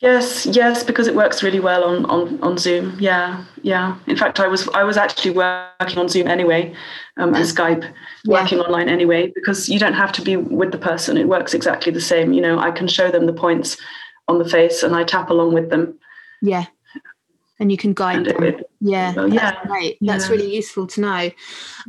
Yes, 0.00 0.46
yes, 0.46 0.82
because 0.82 1.06
it 1.06 1.14
works 1.14 1.44
really 1.44 1.60
well 1.60 1.84
on, 1.84 2.04
on, 2.06 2.42
on 2.42 2.58
Zoom. 2.58 2.96
Yeah, 2.98 3.44
yeah. 3.62 3.96
In 4.08 4.16
fact, 4.16 4.40
I 4.40 4.48
was 4.48 4.68
I 4.70 4.82
was 4.82 4.96
actually 4.96 5.30
working 5.30 5.96
on 5.96 6.08
Zoom 6.08 6.26
anyway, 6.26 6.74
um, 7.18 7.32
and 7.34 7.44
Skype, 7.44 7.88
working 8.26 8.58
yeah. 8.58 8.64
online 8.64 8.88
anyway, 8.88 9.32
because 9.32 9.68
you 9.68 9.78
don't 9.78 9.94
have 9.94 10.10
to 10.12 10.22
be 10.22 10.36
with 10.36 10.72
the 10.72 10.78
person. 10.78 11.16
It 11.16 11.28
works 11.28 11.54
exactly 11.54 11.92
the 11.92 12.00
same. 12.00 12.32
You 12.32 12.40
know, 12.40 12.58
I 12.58 12.72
can 12.72 12.88
show 12.88 13.12
them 13.12 13.26
the 13.26 13.32
points 13.32 13.76
on 14.26 14.40
the 14.40 14.48
face, 14.48 14.82
and 14.82 14.96
I 14.96 15.04
tap 15.04 15.30
along 15.30 15.54
with 15.54 15.70
them. 15.70 15.96
Yeah, 16.42 16.66
and 17.60 17.70
you 17.70 17.78
can 17.78 17.94
guide 17.94 18.24
them. 18.24 18.42
It, 18.42 18.68
yeah, 18.82 19.14
well, 19.14 19.32
yeah, 19.32 19.52
that's 19.52 19.66
great. 19.66 19.98
That's 20.00 20.26
yeah. 20.26 20.32
really 20.32 20.54
useful 20.54 20.88
to 20.88 21.00
know. 21.00 21.20
Yeah. 21.20 21.32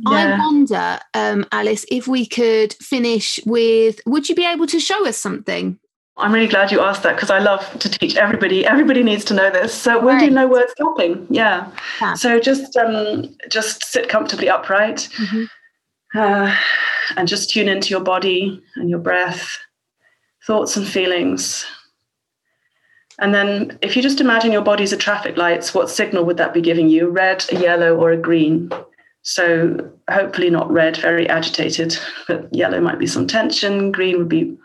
I 0.06 0.38
wonder, 0.38 1.00
um, 1.12 1.44
Alice, 1.50 1.84
if 1.90 2.06
we 2.06 2.24
could 2.24 2.72
finish 2.74 3.40
with. 3.44 4.00
Would 4.06 4.28
you 4.28 4.34
be 4.34 4.46
able 4.46 4.66
to 4.68 4.78
show 4.78 5.06
us 5.06 5.16
something? 5.16 5.78
I'm 6.16 6.32
really 6.32 6.46
glad 6.46 6.70
you 6.70 6.80
asked 6.80 7.02
that 7.02 7.16
because 7.16 7.30
I 7.30 7.40
love 7.40 7.68
to 7.80 7.88
teach 7.88 8.14
everybody. 8.14 8.64
Everybody 8.64 9.02
needs 9.02 9.24
to 9.24 9.34
know 9.34 9.50
this. 9.50 9.74
So 9.74 9.98
we'll 9.98 10.14
right. 10.14 10.28
do 10.28 10.30
no 10.30 10.46
words 10.46 10.72
tapping. 10.78 11.26
Yeah. 11.28 11.68
yeah. 12.00 12.14
So 12.14 12.38
just 12.38 12.76
um, 12.76 13.34
just 13.48 13.84
sit 13.84 14.08
comfortably 14.08 14.48
upright, 14.48 15.08
mm-hmm. 15.18 15.44
uh, 16.16 16.54
and 17.16 17.26
just 17.26 17.50
tune 17.50 17.68
into 17.68 17.90
your 17.90 18.00
body 18.00 18.62
and 18.76 18.88
your 18.88 19.00
breath, 19.00 19.58
thoughts 20.46 20.76
and 20.76 20.86
feelings. 20.86 21.66
And 23.18 23.34
then, 23.34 23.78
if 23.80 23.96
you 23.96 24.02
just 24.02 24.20
imagine 24.20 24.50
your 24.50 24.62
body's 24.62 24.92
a 24.92 24.96
traffic 24.96 25.36
lights, 25.36 25.72
what 25.72 25.88
signal 25.88 26.24
would 26.24 26.36
that 26.38 26.52
be 26.52 26.60
giving 26.60 26.88
you? 26.88 27.08
Red, 27.08 27.44
a 27.52 27.56
yellow, 27.56 27.96
or 27.96 28.10
a 28.10 28.16
green? 28.16 28.70
So 29.22 29.90
hopefully 30.10 30.50
not 30.50 30.70
red, 30.70 30.96
very 30.98 31.28
agitated, 31.28 31.96
but 32.28 32.54
yellow 32.54 32.80
might 32.80 32.98
be 32.98 33.06
some 33.06 33.26
tension. 33.26 33.90
Green 33.90 34.18
would 34.18 34.28
be 34.28 34.56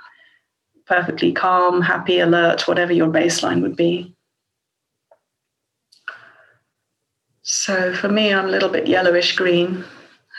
perfectly 0.86 1.32
calm, 1.32 1.82
happy, 1.82 2.20
alert, 2.20 2.68
whatever 2.68 2.92
your 2.92 3.08
baseline 3.08 3.62
would 3.62 3.76
be. 3.76 4.16
So 7.44 7.94
for 7.94 8.10
me, 8.10 8.34
I'm 8.34 8.48
a 8.48 8.52
little 8.52 8.70
bit 8.70 8.88
yellowish 8.88 9.36
green. 9.36 9.86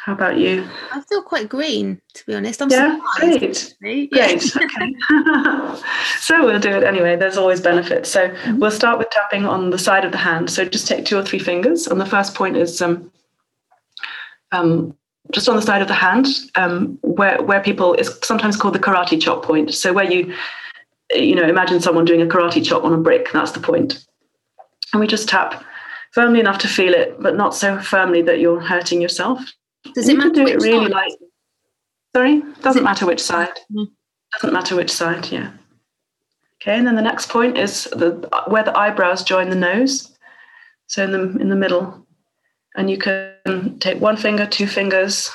How 0.05 0.15
about 0.15 0.39
you? 0.39 0.67
I 0.93 1.03
feel 1.03 1.23
quite 1.23 1.51
green, 1.51 2.01
to 2.15 2.27
be 2.27 2.35
honest. 2.35 2.63
I'm 2.63 2.71
yeah, 2.71 2.97
surprised. 2.97 3.79
great. 3.81 4.11
Great. 4.11 4.57
okay. 4.57 4.95
so 6.19 6.43
we'll 6.43 6.59
do 6.59 6.71
it 6.71 6.85
anyway. 6.85 7.17
There's 7.17 7.37
always 7.37 7.61
benefits. 7.61 8.09
So 8.09 8.31
mm-hmm. 8.31 8.59
we'll 8.59 8.71
start 8.71 8.99
with 8.99 9.11
tapping 9.11 9.45
on 9.45 9.69
the 9.69 9.79
side 9.79 10.07
of 10.07 10.13
the 10.13 10.19
hand. 10.19 10.49
So 10.49 10.65
just 10.65 10.89
take 10.89 11.05
two 11.05 11.19
or 11.19 11.23
three 11.23 11.39
fingers. 11.39 11.87
And 11.87 12.01
the 12.01 12.07
first 12.07 12.35
point 12.35 12.57
is 12.57 12.81
um, 12.81 13.13
um, 14.53 14.97
just 15.33 15.51
on 15.51 15.57
the 15.57 15.63
side 15.63 15.83
of 15.83 15.89
the 15.89 15.95
hand, 15.95 16.27
um, 16.55 16.99
where 17.03 17.43
where 17.43 17.61
people 17.61 17.93
is 17.93 18.19
sometimes 18.23 18.57
called 18.57 18.75
the 18.75 18.79
karate 18.79 19.21
chop 19.21 19.45
point. 19.45 19.75
So 19.75 19.93
where 19.93 20.11
you 20.11 20.35
you 21.11 21.35
know 21.35 21.47
imagine 21.47 21.79
someone 21.79 22.07
doing 22.07 22.23
a 22.23 22.27
karate 22.27 22.65
chop 22.65 22.85
on 22.85 22.95
a 22.95 22.99
brick. 22.99 23.31
That's 23.35 23.53
the 23.53 23.61
point. 23.61 24.03
And 24.95 25.01
we 25.01 25.07
just 25.07 25.29
tap 25.29 25.63
firmly 26.13 26.41
enough 26.41 26.59
to 26.61 26.69
feel 26.69 26.95
it, 26.95 27.21
but 27.21 27.37
not 27.37 27.55
so 27.55 27.79
firmly 27.79 28.23
that 28.23 28.41
you're 28.41 28.61
hurting 28.61 29.03
yourself. 29.03 29.41
Does 29.95 30.09
it 30.09 30.17
matter? 30.17 30.31
Do 30.31 30.47
it 30.47 30.61
really 30.61 30.87
side? 30.87 30.93
like. 30.93 31.13
Sorry, 32.15 32.43
doesn't 32.61 32.85
matter 32.85 33.07
which 33.07 33.21
side. 33.21 33.49
Mm-hmm. 33.73 33.85
Doesn't 34.35 34.53
matter 34.53 34.77
which 34.77 34.91
side. 34.91 35.31
Yeah. 35.31 35.51
Okay, 36.63 36.77
and 36.77 36.87
then 36.87 36.97
the 36.97 37.03
next 37.03 37.29
point 37.29 37.57
is 37.57 37.85
the 37.85 38.29
where 38.49 38.65
the 38.65 38.77
eyebrows 38.77 39.23
join 39.23 39.49
the 39.49 39.57
nose. 39.57 40.17
So 40.87 41.05
in 41.05 41.13
the 41.13 41.41
in 41.41 41.49
the 41.49 41.57
middle, 41.57 42.07
and 42.77 42.91
you 42.91 42.99
can 42.99 43.79
take 43.79 44.01
one 44.01 44.17
finger, 44.17 44.47
two 44.47 44.67
fingers, 44.67 45.31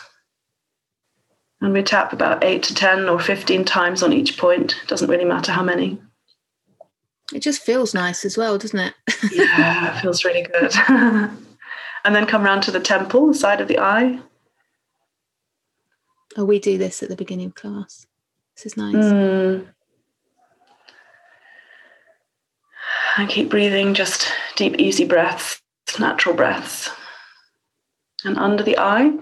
and 1.61 1.73
we 1.73 1.81
tap 1.81 2.13
about 2.13 2.43
eight 2.43 2.63
to 2.63 2.75
10 2.75 3.09
or 3.09 3.19
15 3.19 3.65
times 3.65 4.03
on 4.03 4.13
each 4.13 4.37
point. 4.37 4.75
Doesn't 4.87 5.09
really 5.09 5.25
matter 5.25 5.51
how 5.51 5.63
many. 5.63 5.99
It 7.33 7.41
just 7.41 7.63
feels 7.63 7.93
nice 7.93 8.23
as 8.23 8.37
well, 8.37 8.57
doesn't 8.57 8.79
it? 8.79 8.93
yeah, 9.31 9.97
it 9.97 10.01
feels 10.01 10.23
really 10.23 10.43
good. 10.43 10.71
and 10.87 11.35
then 12.05 12.27
come 12.27 12.43
round 12.43 12.61
to 12.63 12.71
the 12.71 12.79
temple, 12.79 13.27
the 13.27 13.33
side 13.33 13.61
of 13.61 13.67
the 13.67 13.79
eye. 13.79 14.19
Oh, 16.37 16.45
we 16.45 16.59
do 16.59 16.77
this 16.77 17.01
at 17.01 17.09
the 17.09 17.15
beginning 17.15 17.47
of 17.47 17.55
class. 17.55 18.05
This 18.55 18.65
is 18.65 18.77
nice. 18.77 18.95
Mm. 18.95 19.67
And 23.17 23.29
keep 23.29 23.49
breathing, 23.49 23.93
just 23.93 24.27
deep, 24.55 24.75
easy 24.77 25.05
breaths, 25.05 25.61
natural 25.99 26.35
breaths 26.35 26.89
and 28.25 28.37
under 28.37 28.63
the 28.63 28.77
eye. 28.77 29.13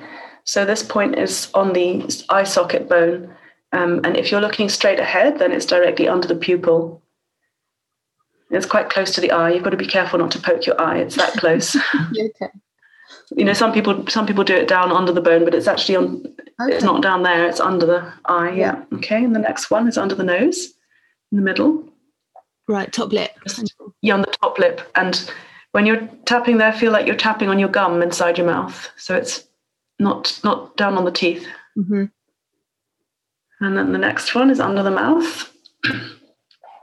So 0.45 0.65
this 0.65 0.81
point 0.83 1.17
is 1.17 1.49
on 1.53 1.73
the 1.73 2.03
eye 2.29 2.43
socket 2.43 2.89
bone. 2.89 3.35
Um, 3.71 4.01
and 4.03 4.17
if 4.17 4.31
you're 4.31 4.41
looking 4.41 4.69
straight 4.69 4.99
ahead, 4.99 5.39
then 5.39 5.51
it's 5.51 5.65
directly 5.65 6.07
under 6.07 6.27
the 6.27 6.35
pupil. 6.35 7.01
It's 8.49 8.65
quite 8.65 8.89
close 8.89 9.11
to 9.15 9.21
the 9.21 9.31
eye. 9.31 9.51
You've 9.51 9.63
got 9.63 9.71
to 9.71 9.77
be 9.77 9.87
careful 9.87 10.19
not 10.19 10.31
to 10.31 10.41
poke 10.41 10.65
your 10.65 10.79
eye. 10.79 10.99
It's 10.99 11.15
that 11.15 11.33
close. 11.37 11.75
okay. 11.75 12.51
You 13.31 13.45
know, 13.45 13.53
some 13.53 13.73
people 13.73 14.05
some 14.07 14.25
people 14.25 14.43
do 14.43 14.55
it 14.55 14.67
down 14.67 14.91
under 14.91 15.11
the 15.11 15.21
bone, 15.21 15.45
but 15.45 15.55
it's 15.55 15.67
actually 15.67 15.95
on. 15.95 16.25
Okay. 16.61 16.75
It's 16.75 16.83
not 16.83 17.01
down 17.01 17.23
there. 17.23 17.47
It's 17.47 17.59
under 17.59 17.85
the 17.85 18.13
eye. 18.25 18.51
Yeah. 18.51 18.83
Okay. 18.93 19.23
And 19.23 19.35
the 19.35 19.39
next 19.39 19.71
one 19.71 19.87
is 19.87 19.97
under 19.97 20.15
the 20.15 20.23
nose, 20.23 20.67
in 21.31 21.37
the 21.37 21.43
middle. 21.43 21.83
Right, 22.67 22.91
top 22.91 23.11
lip. 23.11 23.31
Yeah, 24.01 24.13
on 24.13 24.21
the 24.21 24.35
top 24.41 24.57
lip. 24.57 24.81
And 24.95 25.29
when 25.71 25.85
you're 25.85 26.07
tapping 26.25 26.57
there, 26.57 26.71
feel 26.71 26.91
like 26.91 27.05
you're 27.05 27.15
tapping 27.15 27.49
on 27.49 27.59
your 27.59 27.69
gum 27.69 28.01
inside 28.01 28.37
your 28.37 28.47
mouth. 28.47 28.89
So 28.97 29.15
it's 29.15 29.43
not 29.99 30.39
not 30.43 30.77
down 30.77 30.97
on 30.97 31.05
the 31.05 31.11
teeth. 31.11 31.45
hmm 31.75 32.05
And 33.59 33.77
then 33.77 33.91
the 33.91 33.97
next 33.97 34.35
one 34.35 34.49
is 34.49 34.59
under 34.59 34.83
the 34.83 34.91
mouth. 34.91 35.51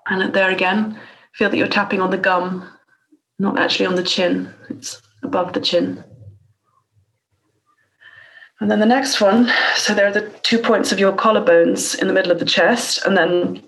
And 0.07 0.35
there 0.35 0.51
again, 0.51 0.99
feel 1.35 1.49
that 1.51 1.57
you're 1.57 1.69
tapping 1.69 2.01
on 2.01 2.11
the 2.11 2.19
gum, 2.19 2.69
not 3.39 3.59
actually 3.59 3.87
on 3.87 3.95
the 3.95 4.03
chin. 4.03 4.53
It's 4.69 5.01
above 5.23 5.53
the 5.53 5.61
chin. 5.61 6.03
And 8.61 8.71
then 8.71 8.79
the 8.79 8.87
next 8.87 9.21
one, 9.21 9.51
so 9.75 9.95
there 9.95 10.07
are 10.07 10.13
the 10.13 10.29
two 10.43 10.59
points 10.59 10.93
of 10.93 11.01
your 11.01 11.13
collarbones 11.13 11.99
in 11.99 12.07
the 12.09 12.13
middle 12.13 12.31
of 12.31 12.39
the 12.39 12.45
chest, 12.45 13.05
and 13.07 13.17
then 13.17 13.63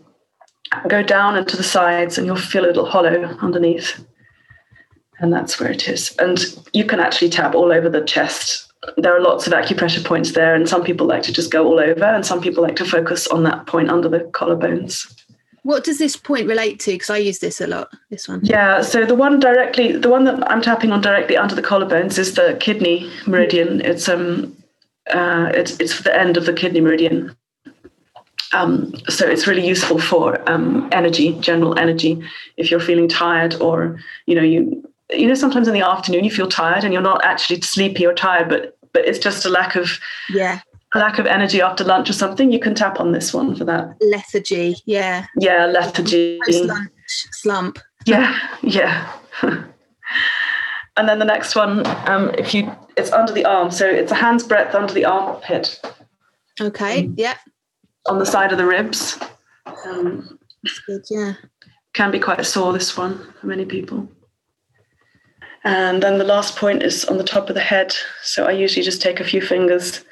go 0.87 1.02
down 1.02 1.37
into 1.37 1.56
the 1.56 1.62
sides, 1.62 2.18
and 2.18 2.26
you'll 2.26 2.37
feel 2.37 2.64
a 2.64 2.68
little 2.68 2.84
hollow 2.84 3.25
underneath. 3.40 4.04
And 5.20 5.32
that's 5.32 5.58
where 5.58 5.70
it 5.70 5.88
is. 5.88 6.14
And 6.18 6.38
you 6.72 6.84
can 6.84 7.00
actually 7.00 7.30
tap 7.30 7.54
all 7.54 7.72
over 7.72 7.88
the 7.88 8.04
chest. 8.04 8.70
There 8.96 9.16
are 9.16 9.20
lots 9.22 9.46
of 9.46 9.52
acupressure 9.52 10.04
points 10.04 10.32
there, 10.32 10.54
and 10.54 10.68
some 10.68 10.84
people 10.84 11.06
like 11.06 11.22
to 11.22 11.32
just 11.32 11.50
go 11.50 11.66
all 11.66 11.80
over, 11.80 12.04
and 12.04 12.26
some 12.26 12.42
people 12.42 12.62
like 12.62 12.76
to 12.76 12.84
focus 12.84 13.26
on 13.28 13.44
that 13.44 13.66
point 13.66 13.88
under 13.90 14.08
the 14.08 14.20
collarbones. 14.32 15.11
What 15.62 15.84
does 15.84 15.99
this 15.99 16.16
point 16.16 16.49
relate 16.49 16.80
to? 16.80 16.90
Because 16.90 17.08
I 17.08 17.18
use 17.18 17.38
this 17.38 17.61
a 17.61 17.68
lot. 17.68 17.88
This 18.11 18.28
one. 18.28 18.40
Yeah, 18.42 18.82
so 18.82 19.06
the 19.06 19.14
one 19.14 19.38
directly, 19.38 19.92
the 19.92 20.11
one 20.11 20.25
that 20.25 20.50
I'm 20.50 20.61
tapping 20.61 20.90
on 20.90 21.00
directly 21.00 21.37
under 21.37 21.54
the 21.54 21.62
collarbones 21.62 22.18
is 22.18 22.34
the 22.34 22.56
kidney 22.61 23.08
meridian. 23.26 23.80
It's 23.82 24.08
um, 24.08 24.56
uh, 25.11 25.50
it's 25.54 25.78
it's 25.80 26.02
the 26.02 26.18
end 26.18 26.37
of 26.37 26.47
the 26.47 26.52
kidney 26.52 26.80
meridian. 26.80 27.37
Um, 28.54 28.92
so 29.09 29.26
it's 29.26 29.47
really 29.47 29.66
useful 29.66 29.99
for 29.99 30.38
um, 30.50 30.88
energy, 30.92 31.32
general 31.40 31.78
energy. 31.78 32.23
If 32.59 32.71
you're 32.71 32.80
feeling 32.80 33.09
tired, 33.09 33.54
or 33.61 33.99
you 34.26 34.35
know, 34.35 34.42
you 34.42 34.82
you 35.11 35.26
know, 35.26 35.35
sometimes 35.35 35.68
in 35.68 35.75
the 35.75 35.87
afternoon 35.87 36.25
you 36.25 36.30
feel 36.30 36.49
tired 36.49 36.85
and 36.85 36.92
you're 36.92 37.02
not 37.02 37.25
actually 37.25 37.61
sleepy 37.62 38.06
or 38.06 38.14
tired, 38.14 38.49
but 38.49 38.76
but 38.92 39.06
it's 39.06 39.18
just 39.18 39.47
a 39.47 39.49
lack 39.49 39.75
of 39.75 39.99
Yeah. 40.28 40.61
a 40.94 40.99
lack 40.99 41.18
of 41.18 41.26
energy 41.26 41.62
after 41.62 41.82
lunch 41.85 42.11
or 42.11 42.12
something. 42.12 42.52
You 42.52 42.61
can 42.61 42.75
tap 42.75 43.00
on 43.00 43.12
this 43.12 43.32
one 43.32 43.54
for 43.56 43.64
that. 43.64 43.97
Lethargy. 44.00 44.76
Yeah. 44.85 45.26
Yeah, 45.38 45.66
lethargy. 45.66 46.38
Post 46.44 46.64
lunch 46.64 46.90
slump. 47.09 47.78
Yeah, 48.04 48.37
yeah. 48.62 49.11
and 50.97 51.09
then 51.09 51.18
the 51.18 51.25
next 51.25 51.54
one, 51.54 51.87
um, 52.06 52.30
if 52.37 52.52
you, 52.54 52.71
it's 52.96 53.12
under 53.12 53.32
the 53.32 53.44
arm, 53.44 53.70
so 53.70 53.87
it's 53.87 54.12
a 54.12 54.14
hand's 54.16 54.44
breadth 54.44 54.75
under 54.75 54.92
the 54.92 55.04
armpit 55.04 55.80
Okay. 56.61 57.04
Mm. 57.04 57.14
Yeah. 57.16 57.37
on 58.06 58.18
the 58.18 58.26
side 58.26 58.52
of 58.52 58.58
the 58.58 58.66
ribs. 58.66 59.18
Um, 59.87 60.38
That's 60.62 60.78
good. 60.80 61.02
Yeah. 61.11 61.34
can 61.94 62.11
be 62.11 62.18
quite 62.18 62.44
sore. 62.44 62.72
This 62.72 62.96
one 62.96 63.32
for 63.40 63.46
many 63.46 63.64
people. 63.64 64.08
And 65.64 66.02
then 66.02 66.18
the 66.18 66.25
last 66.25 66.56
point 66.56 66.82
is 66.82 67.04
on 67.04 67.18
the 67.18 67.25
top 67.25 67.49
of 67.49 67.54
the 67.54 67.61
head. 67.61 67.94
So 68.22 68.46
I 68.46 68.50
usually 68.50 68.82
just 68.84 69.00
take 69.00 69.20
a 69.20 69.25
few 69.25 69.40
fingers. 69.40 70.04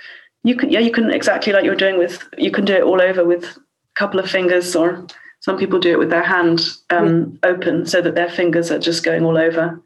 You 0.44 0.54
can, 0.54 0.70
yeah, 0.70 0.78
you 0.78 0.92
can 0.92 1.10
exactly 1.10 1.52
like 1.52 1.64
you're 1.64 1.74
doing 1.74 1.98
with. 1.98 2.22
You 2.38 2.50
can 2.50 2.64
do 2.64 2.74
it 2.74 2.82
all 2.84 3.02
over 3.02 3.24
with 3.24 3.44
a 3.44 3.60
couple 3.94 4.20
of 4.20 4.30
fingers, 4.30 4.74
or 4.76 5.06
some 5.40 5.58
people 5.58 5.78
do 5.78 5.90
it 5.90 5.98
with 5.98 6.10
their 6.10 6.22
hand 6.22 6.60
um, 6.90 7.38
open, 7.42 7.84
so 7.84 8.00
that 8.00 8.14
their 8.14 8.30
fingers 8.30 8.70
are 8.70 8.78
just 8.78 9.04
going 9.04 9.24
all 9.24 9.36
over. 9.36 9.82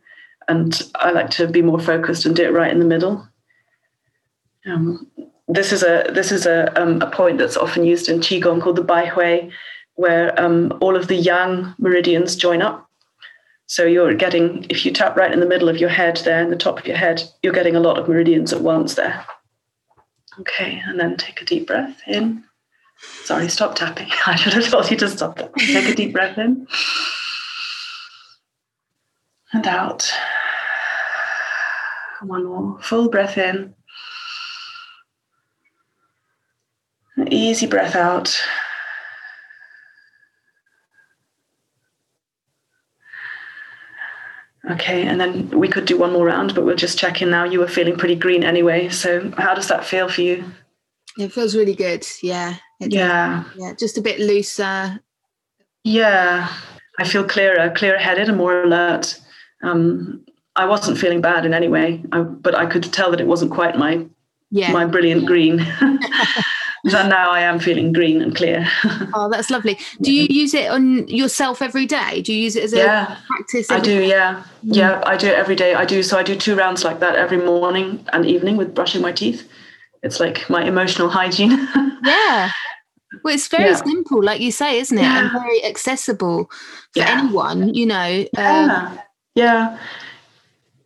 And 0.48 0.80
I 0.96 1.10
like 1.10 1.30
to 1.30 1.46
be 1.46 1.62
more 1.62 1.80
focused 1.80 2.26
and 2.26 2.36
do 2.36 2.44
it 2.44 2.52
right 2.52 2.70
in 2.70 2.78
the 2.78 2.84
middle. 2.84 3.26
Um, 4.66 5.10
this 5.48 5.72
is 5.72 5.82
a 5.82 6.10
this 6.12 6.32
is 6.32 6.46
a 6.46 6.80
um, 6.80 7.00
a 7.02 7.10
point 7.10 7.38
that's 7.38 7.56
often 7.56 7.84
used 7.84 8.08
in 8.08 8.20
qigong 8.20 8.62
called 8.62 8.76
the 8.76 8.82
bai 8.82 9.06
hui, 9.06 9.50
where 9.94 10.38
um, 10.40 10.76
all 10.80 10.96
of 10.96 11.08
the 11.08 11.16
yang 11.16 11.74
meridians 11.78 12.36
join 12.36 12.62
up. 12.62 12.88
So 13.66 13.84
you're 13.84 14.14
getting, 14.14 14.66
if 14.68 14.84
you 14.84 14.92
tap 14.92 15.16
right 15.16 15.32
in 15.32 15.40
the 15.40 15.46
middle 15.46 15.70
of 15.70 15.78
your 15.78 15.88
head 15.88 16.18
there, 16.18 16.42
in 16.42 16.50
the 16.50 16.56
top 16.56 16.78
of 16.78 16.86
your 16.86 16.98
head, 16.98 17.22
you're 17.42 17.52
getting 17.52 17.74
a 17.74 17.80
lot 17.80 17.98
of 17.98 18.06
meridians 18.06 18.52
at 18.52 18.60
once 18.60 18.94
there. 18.94 19.24
Okay, 20.38 20.82
and 20.86 21.00
then 21.00 21.16
take 21.16 21.40
a 21.40 21.46
deep 21.46 21.66
breath 21.66 21.98
in. 22.06 22.44
Sorry, 23.24 23.48
stop 23.48 23.74
tapping. 23.74 24.10
I 24.26 24.36
should 24.36 24.52
have 24.52 24.68
told 24.68 24.90
you 24.90 24.98
to 24.98 25.08
stop 25.08 25.38
that. 25.38 25.54
Take 25.56 25.88
a 25.88 25.94
deep 25.94 26.12
breath 26.12 26.36
in 26.36 26.66
and 29.54 29.66
out. 29.66 30.10
One 32.22 32.44
more 32.44 32.78
full 32.80 33.08
breath 33.08 33.38
in. 33.38 33.74
An 37.16 37.32
easy 37.32 37.66
breath 37.66 37.94
out. 37.94 38.36
Okay, 44.70 45.02
and 45.06 45.20
then 45.20 45.50
we 45.50 45.68
could 45.68 45.84
do 45.84 45.98
one 45.98 46.12
more 46.12 46.24
round, 46.26 46.54
but 46.54 46.64
we'll 46.64 46.74
just 46.76 46.98
check 46.98 47.20
in 47.20 47.30
now. 47.30 47.44
You 47.44 47.58
were 47.60 47.68
feeling 47.68 47.96
pretty 47.96 48.14
green 48.14 48.42
anyway. 48.42 48.88
So, 48.88 49.30
how 49.36 49.54
does 49.54 49.68
that 49.68 49.84
feel 49.84 50.08
for 50.08 50.22
you? 50.22 50.42
It 51.18 51.32
feels 51.32 51.54
really 51.54 51.74
good. 51.74 52.06
Yeah. 52.22 52.56
Does. 52.80 52.92
Yeah, 52.92 53.44
Yeah. 53.56 53.74
Just 53.78 53.98
a 53.98 54.02
bit 54.02 54.18
looser. 54.20 55.00
yeah. 55.84 56.48
I 56.96 57.02
feel 57.02 57.24
clearer, 57.24 57.70
clearer 57.74 57.98
headed, 57.98 58.28
and 58.28 58.38
more 58.38 58.62
alert. 58.62 59.18
Um, 59.64 60.20
I 60.56 60.66
wasn't 60.66 60.98
feeling 60.98 61.20
bad 61.20 61.44
in 61.44 61.52
any 61.54 61.68
way, 61.68 62.02
I, 62.12 62.20
but 62.20 62.54
I 62.54 62.66
could 62.66 62.84
tell 62.92 63.10
that 63.10 63.20
it 63.20 63.26
wasn't 63.26 63.50
quite 63.50 63.76
my 63.76 64.06
Yeah. 64.50 64.72
my 64.72 64.84
brilliant 64.86 65.26
green. 65.26 65.58
so 66.88 67.08
now 67.08 67.30
I 67.30 67.40
am 67.40 67.58
feeling 67.58 67.92
green 67.92 68.22
and 68.22 68.36
clear. 68.36 68.68
oh, 69.14 69.28
that's 69.30 69.50
lovely. 69.50 69.78
Do 70.00 70.12
you 70.12 70.26
use 70.30 70.54
it 70.54 70.70
on 70.70 71.08
yourself 71.08 71.60
every 71.62 71.86
day? 71.86 72.22
Do 72.22 72.32
you 72.32 72.40
use 72.42 72.56
it 72.56 72.64
as 72.64 72.72
a 72.72 72.76
yeah, 72.76 73.16
practice? 73.26 73.70
I 73.70 73.80
do. 73.80 74.02
Yeah, 74.02 74.44
yeah, 74.62 75.02
I 75.06 75.16
do 75.16 75.26
it 75.26 75.34
every 75.34 75.56
day. 75.56 75.74
I 75.74 75.84
do. 75.84 76.02
So 76.02 76.18
I 76.18 76.22
do 76.22 76.36
two 76.36 76.54
rounds 76.54 76.84
like 76.84 77.00
that 77.00 77.16
every 77.16 77.38
morning 77.38 78.06
and 78.12 78.24
evening 78.26 78.56
with 78.56 78.74
brushing 78.74 79.02
my 79.02 79.12
teeth. 79.12 79.48
It's 80.02 80.20
like 80.20 80.48
my 80.50 80.62
emotional 80.64 81.08
hygiene. 81.08 81.68
Yeah. 82.04 82.50
Well, 83.22 83.32
it's 83.34 83.48
very 83.48 83.70
Yeah. 83.70 83.76
simple, 83.76 84.22
like 84.22 84.40
you 84.40 84.52
say, 84.52 84.78
isn't 84.78 84.98
it? 84.98 85.04
And 85.04 85.30
very 85.32 85.64
accessible 85.64 86.44
for 86.92 87.00
Yeah. 87.00 87.18
anyone, 87.22 87.72
you 87.72 87.86
know. 87.86 88.24
Um, 88.36 88.98
yeah, 89.34 89.44
yeah. 89.44 89.78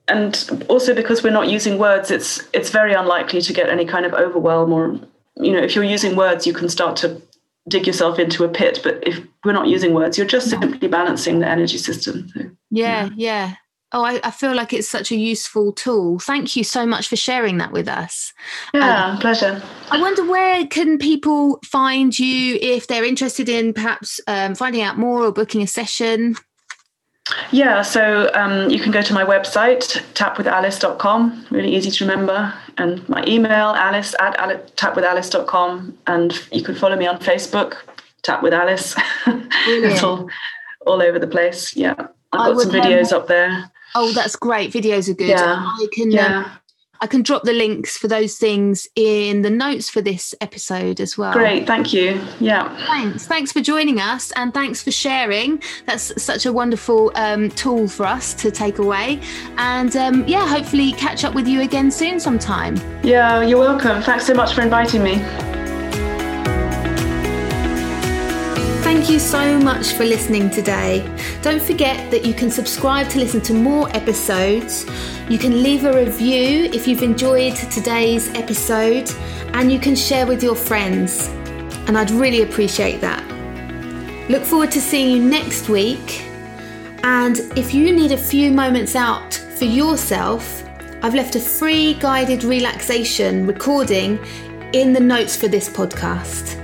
And 0.08 0.64
also 0.68 0.94
because 0.94 1.22
we're 1.22 1.30
not 1.30 1.48
using 1.48 1.78
words, 1.78 2.11
it's 2.11 2.42
it's 2.52 2.70
very 2.70 2.94
unlikely 2.94 3.42
to 3.42 3.52
get 3.52 3.68
any 3.68 3.84
kind 3.84 4.06
of 4.06 4.14
overwhelm 4.14 4.72
or 4.72 4.98
you 5.37 5.52
know 5.52 5.58
if 5.58 5.74
you're 5.74 5.84
using 5.84 6.16
words, 6.16 6.46
you 6.46 6.54
can 6.54 6.68
start 6.68 6.96
to 6.98 7.20
dig 7.68 7.87
yourself 7.87 8.18
into 8.18 8.44
a 8.44 8.48
pit. 8.48 8.80
But 8.82 9.06
if 9.06 9.20
we're 9.44 9.52
not 9.52 9.68
using 9.68 9.94
words, 9.94 10.16
you're 10.18 10.26
just 10.26 10.50
simply 10.50 10.88
balancing 10.88 11.40
the 11.40 11.48
energy 11.48 11.78
system. 11.78 12.28
So, 12.28 12.50
yeah, 12.70 13.11
yeah. 13.14 13.54
Oh, 13.90 14.04
I, 14.04 14.20
I 14.22 14.30
feel 14.30 14.54
like 14.54 14.74
it's 14.74 14.88
such 14.88 15.11
a 15.12 15.16
useful 15.16 15.72
tool. 15.72 16.18
Thank 16.18 16.56
you 16.56 16.64
so 16.64 16.84
much 16.84 17.08
for 17.08 17.16
sharing 17.16 17.56
that 17.56 17.72
with 17.72 17.88
us. 17.88 18.34
yeah, 18.74 19.16
pleasure. 19.18 19.62
I 19.90 19.98
wonder 19.98 20.28
where 20.28 20.66
can 20.66 20.98
people 20.98 21.58
find 21.64 22.18
you 22.18 22.58
if 22.61 22.87
they're 22.87 23.04
interested 23.04 23.48
in 23.48 23.72
perhaps 23.72 24.20
um, 24.26 24.54
finding 24.54 24.82
out 24.82 24.98
more 24.98 25.24
or 25.24 25.32
booking 25.32 25.62
a 25.62 25.66
session? 25.66 26.37
Yeah, 27.50 27.82
so 27.82 28.30
um, 28.34 28.70
you 28.70 28.78
can 28.78 28.92
go 28.92 29.02
to 29.02 29.12
my 29.12 29.24
website, 29.24 30.02
tapwithalice.com, 30.14 31.46
really 31.50 31.74
easy 31.74 31.90
to 31.90 32.06
remember, 32.06 32.54
and 32.78 33.06
my 33.08 33.24
email, 33.26 33.74
alice 33.74 34.14
at 34.20 34.38
ali- 34.40 34.56
tapwithalice.com, 34.76 35.98
and 36.06 36.40
you 36.52 36.62
can 36.62 36.74
follow 36.74 36.96
me 36.96 37.06
on 37.06 37.18
Facebook, 37.18 37.76
Tap 38.22 38.42
with 38.42 38.52
Alice. 38.52 38.94
it's 39.26 40.02
all, 40.02 40.28
all 40.86 41.02
over 41.02 41.18
the 41.18 41.26
place. 41.26 41.76
Yeah, 41.76 41.94
I've 42.32 42.54
got 42.54 42.60
some 42.60 42.72
would, 42.72 42.80
um, 42.80 42.86
videos 42.86 43.12
up 43.12 43.28
there. 43.28 43.70
Oh, 43.94 44.12
that's 44.12 44.36
great. 44.36 44.72
Videos 44.72 45.08
are 45.08 45.14
good. 45.14 45.28
Yeah. 45.28 45.64
I 45.64 45.86
can 45.92 46.08
um, 46.08 46.10
Yeah, 46.10 46.50
I 47.00 47.06
can 47.06 47.22
drop 47.22 47.44
the 47.44 47.52
links 47.52 47.96
for 47.96 48.08
those 48.08 48.37
things 48.37 48.88
in 48.96 49.42
the 49.42 49.50
notes 49.50 49.88
for 49.88 50.00
this 50.00 50.34
episode 50.40 51.00
as 51.00 51.16
well. 51.16 51.32
great, 51.32 51.66
thank 51.66 51.92
you. 51.92 52.20
Yeah, 52.40 52.74
Thanks. 52.87 53.26
Thanks 53.26 53.52
for 53.52 53.61
joining 53.61 54.00
us 54.00 54.32
and 54.32 54.52
thanks 54.52 54.82
for 54.82 54.90
sharing. 54.90 55.62
That's 55.87 56.22
such 56.22 56.46
a 56.46 56.52
wonderful 56.52 57.12
um, 57.14 57.50
tool 57.50 57.88
for 57.88 58.06
us 58.06 58.34
to 58.34 58.50
take 58.50 58.78
away. 58.78 59.20
And 59.56 59.94
um, 59.96 60.26
yeah, 60.26 60.46
hopefully 60.46 60.92
catch 60.92 61.24
up 61.24 61.34
with 61.34 61.46
you 61.46 61.61
again 61.62 61.90
soon 61.90 62.20
sometime. 62.20 62.76
yeah, 63.02 63.42
you're 63.42 63.61
welcome. 63.61 64.02
Thanks 64.02 64.26
so 64.26 64.34
much 64.34 64.54
for 64.54 64.62
inviting 64.62 65.02
me. 65.02 65.58
Thank 68.88 69.11
you 69.11 69.18
so 69.18 69.59
much 69.59 69.92
for 69.92 70.07
listening 70.07 70.48
today. 70.48 71.05
Don't 71.42 71.61
forget 71.61 72.11
that 72.11 72.24
you 72.24 72.33
can 72.33 72.51
subscribe 72.51 73.11
to 73.11 73.18
listen 73.18 73.42
to 73.42 73.53
more 73.53 73.94
episodes. 73.94 74.87
You 75.29 75.37
can 75.37 75.62
leave 75.62 75.85
a 75.85 75.92
review 75.92 76.70
if 76.72 76.88
you've 76.88 77.03
enjoyed 77.03 77.55
today's 77.55 78.31
episode, 78.31 79.11
and 79.53 79.70
you 79.70 79.79
can 79.79 79.94
share 79.94 80.27
with 80.27 80.42
your 80.42 80.57
friends. 80.57 81.29
And 81.87 81.98
I'd 81.98 82.11
really 82.11 82.40
appreciate 82.40 83.03
that. 83.03 83.22
Look 84.31 84.42
forward 84.42 84.70
to 84.70 84.81
seeing 84.81 85.14
you 85.14 85.22
next 85.22 85.68
week. 85.68 86.22
And 87.03 87.40
if 87.59 87.74
you 87.74 87.92
need 87.94 88.12
a 88.12 88.16
few 88.16 88.51
moments 88.51 88.96
out 88.96 89.35
for 89.35 89.66
yourself, 89.66 90.64
I've 91.03 91.14
left 91.14 91.37
a 91.37 91.40
free 91.40 91.92
guided 91.92 92.42
relaxation 92.42 93.46
recording 93.46 94.18
in 94.72 94.94
the 94.94 95.01
notes 95.01 95.37
for 95.37 95.46
this 95.46 95.68
podcast. 95.68 96.58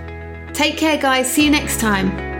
Take 0.54 0.76
care, 0.78 0.96
guys. 0.96 1.30
See 1.30 1.44
you 1.44 1.50
next 1.50 1.80
time. 1.80 2.33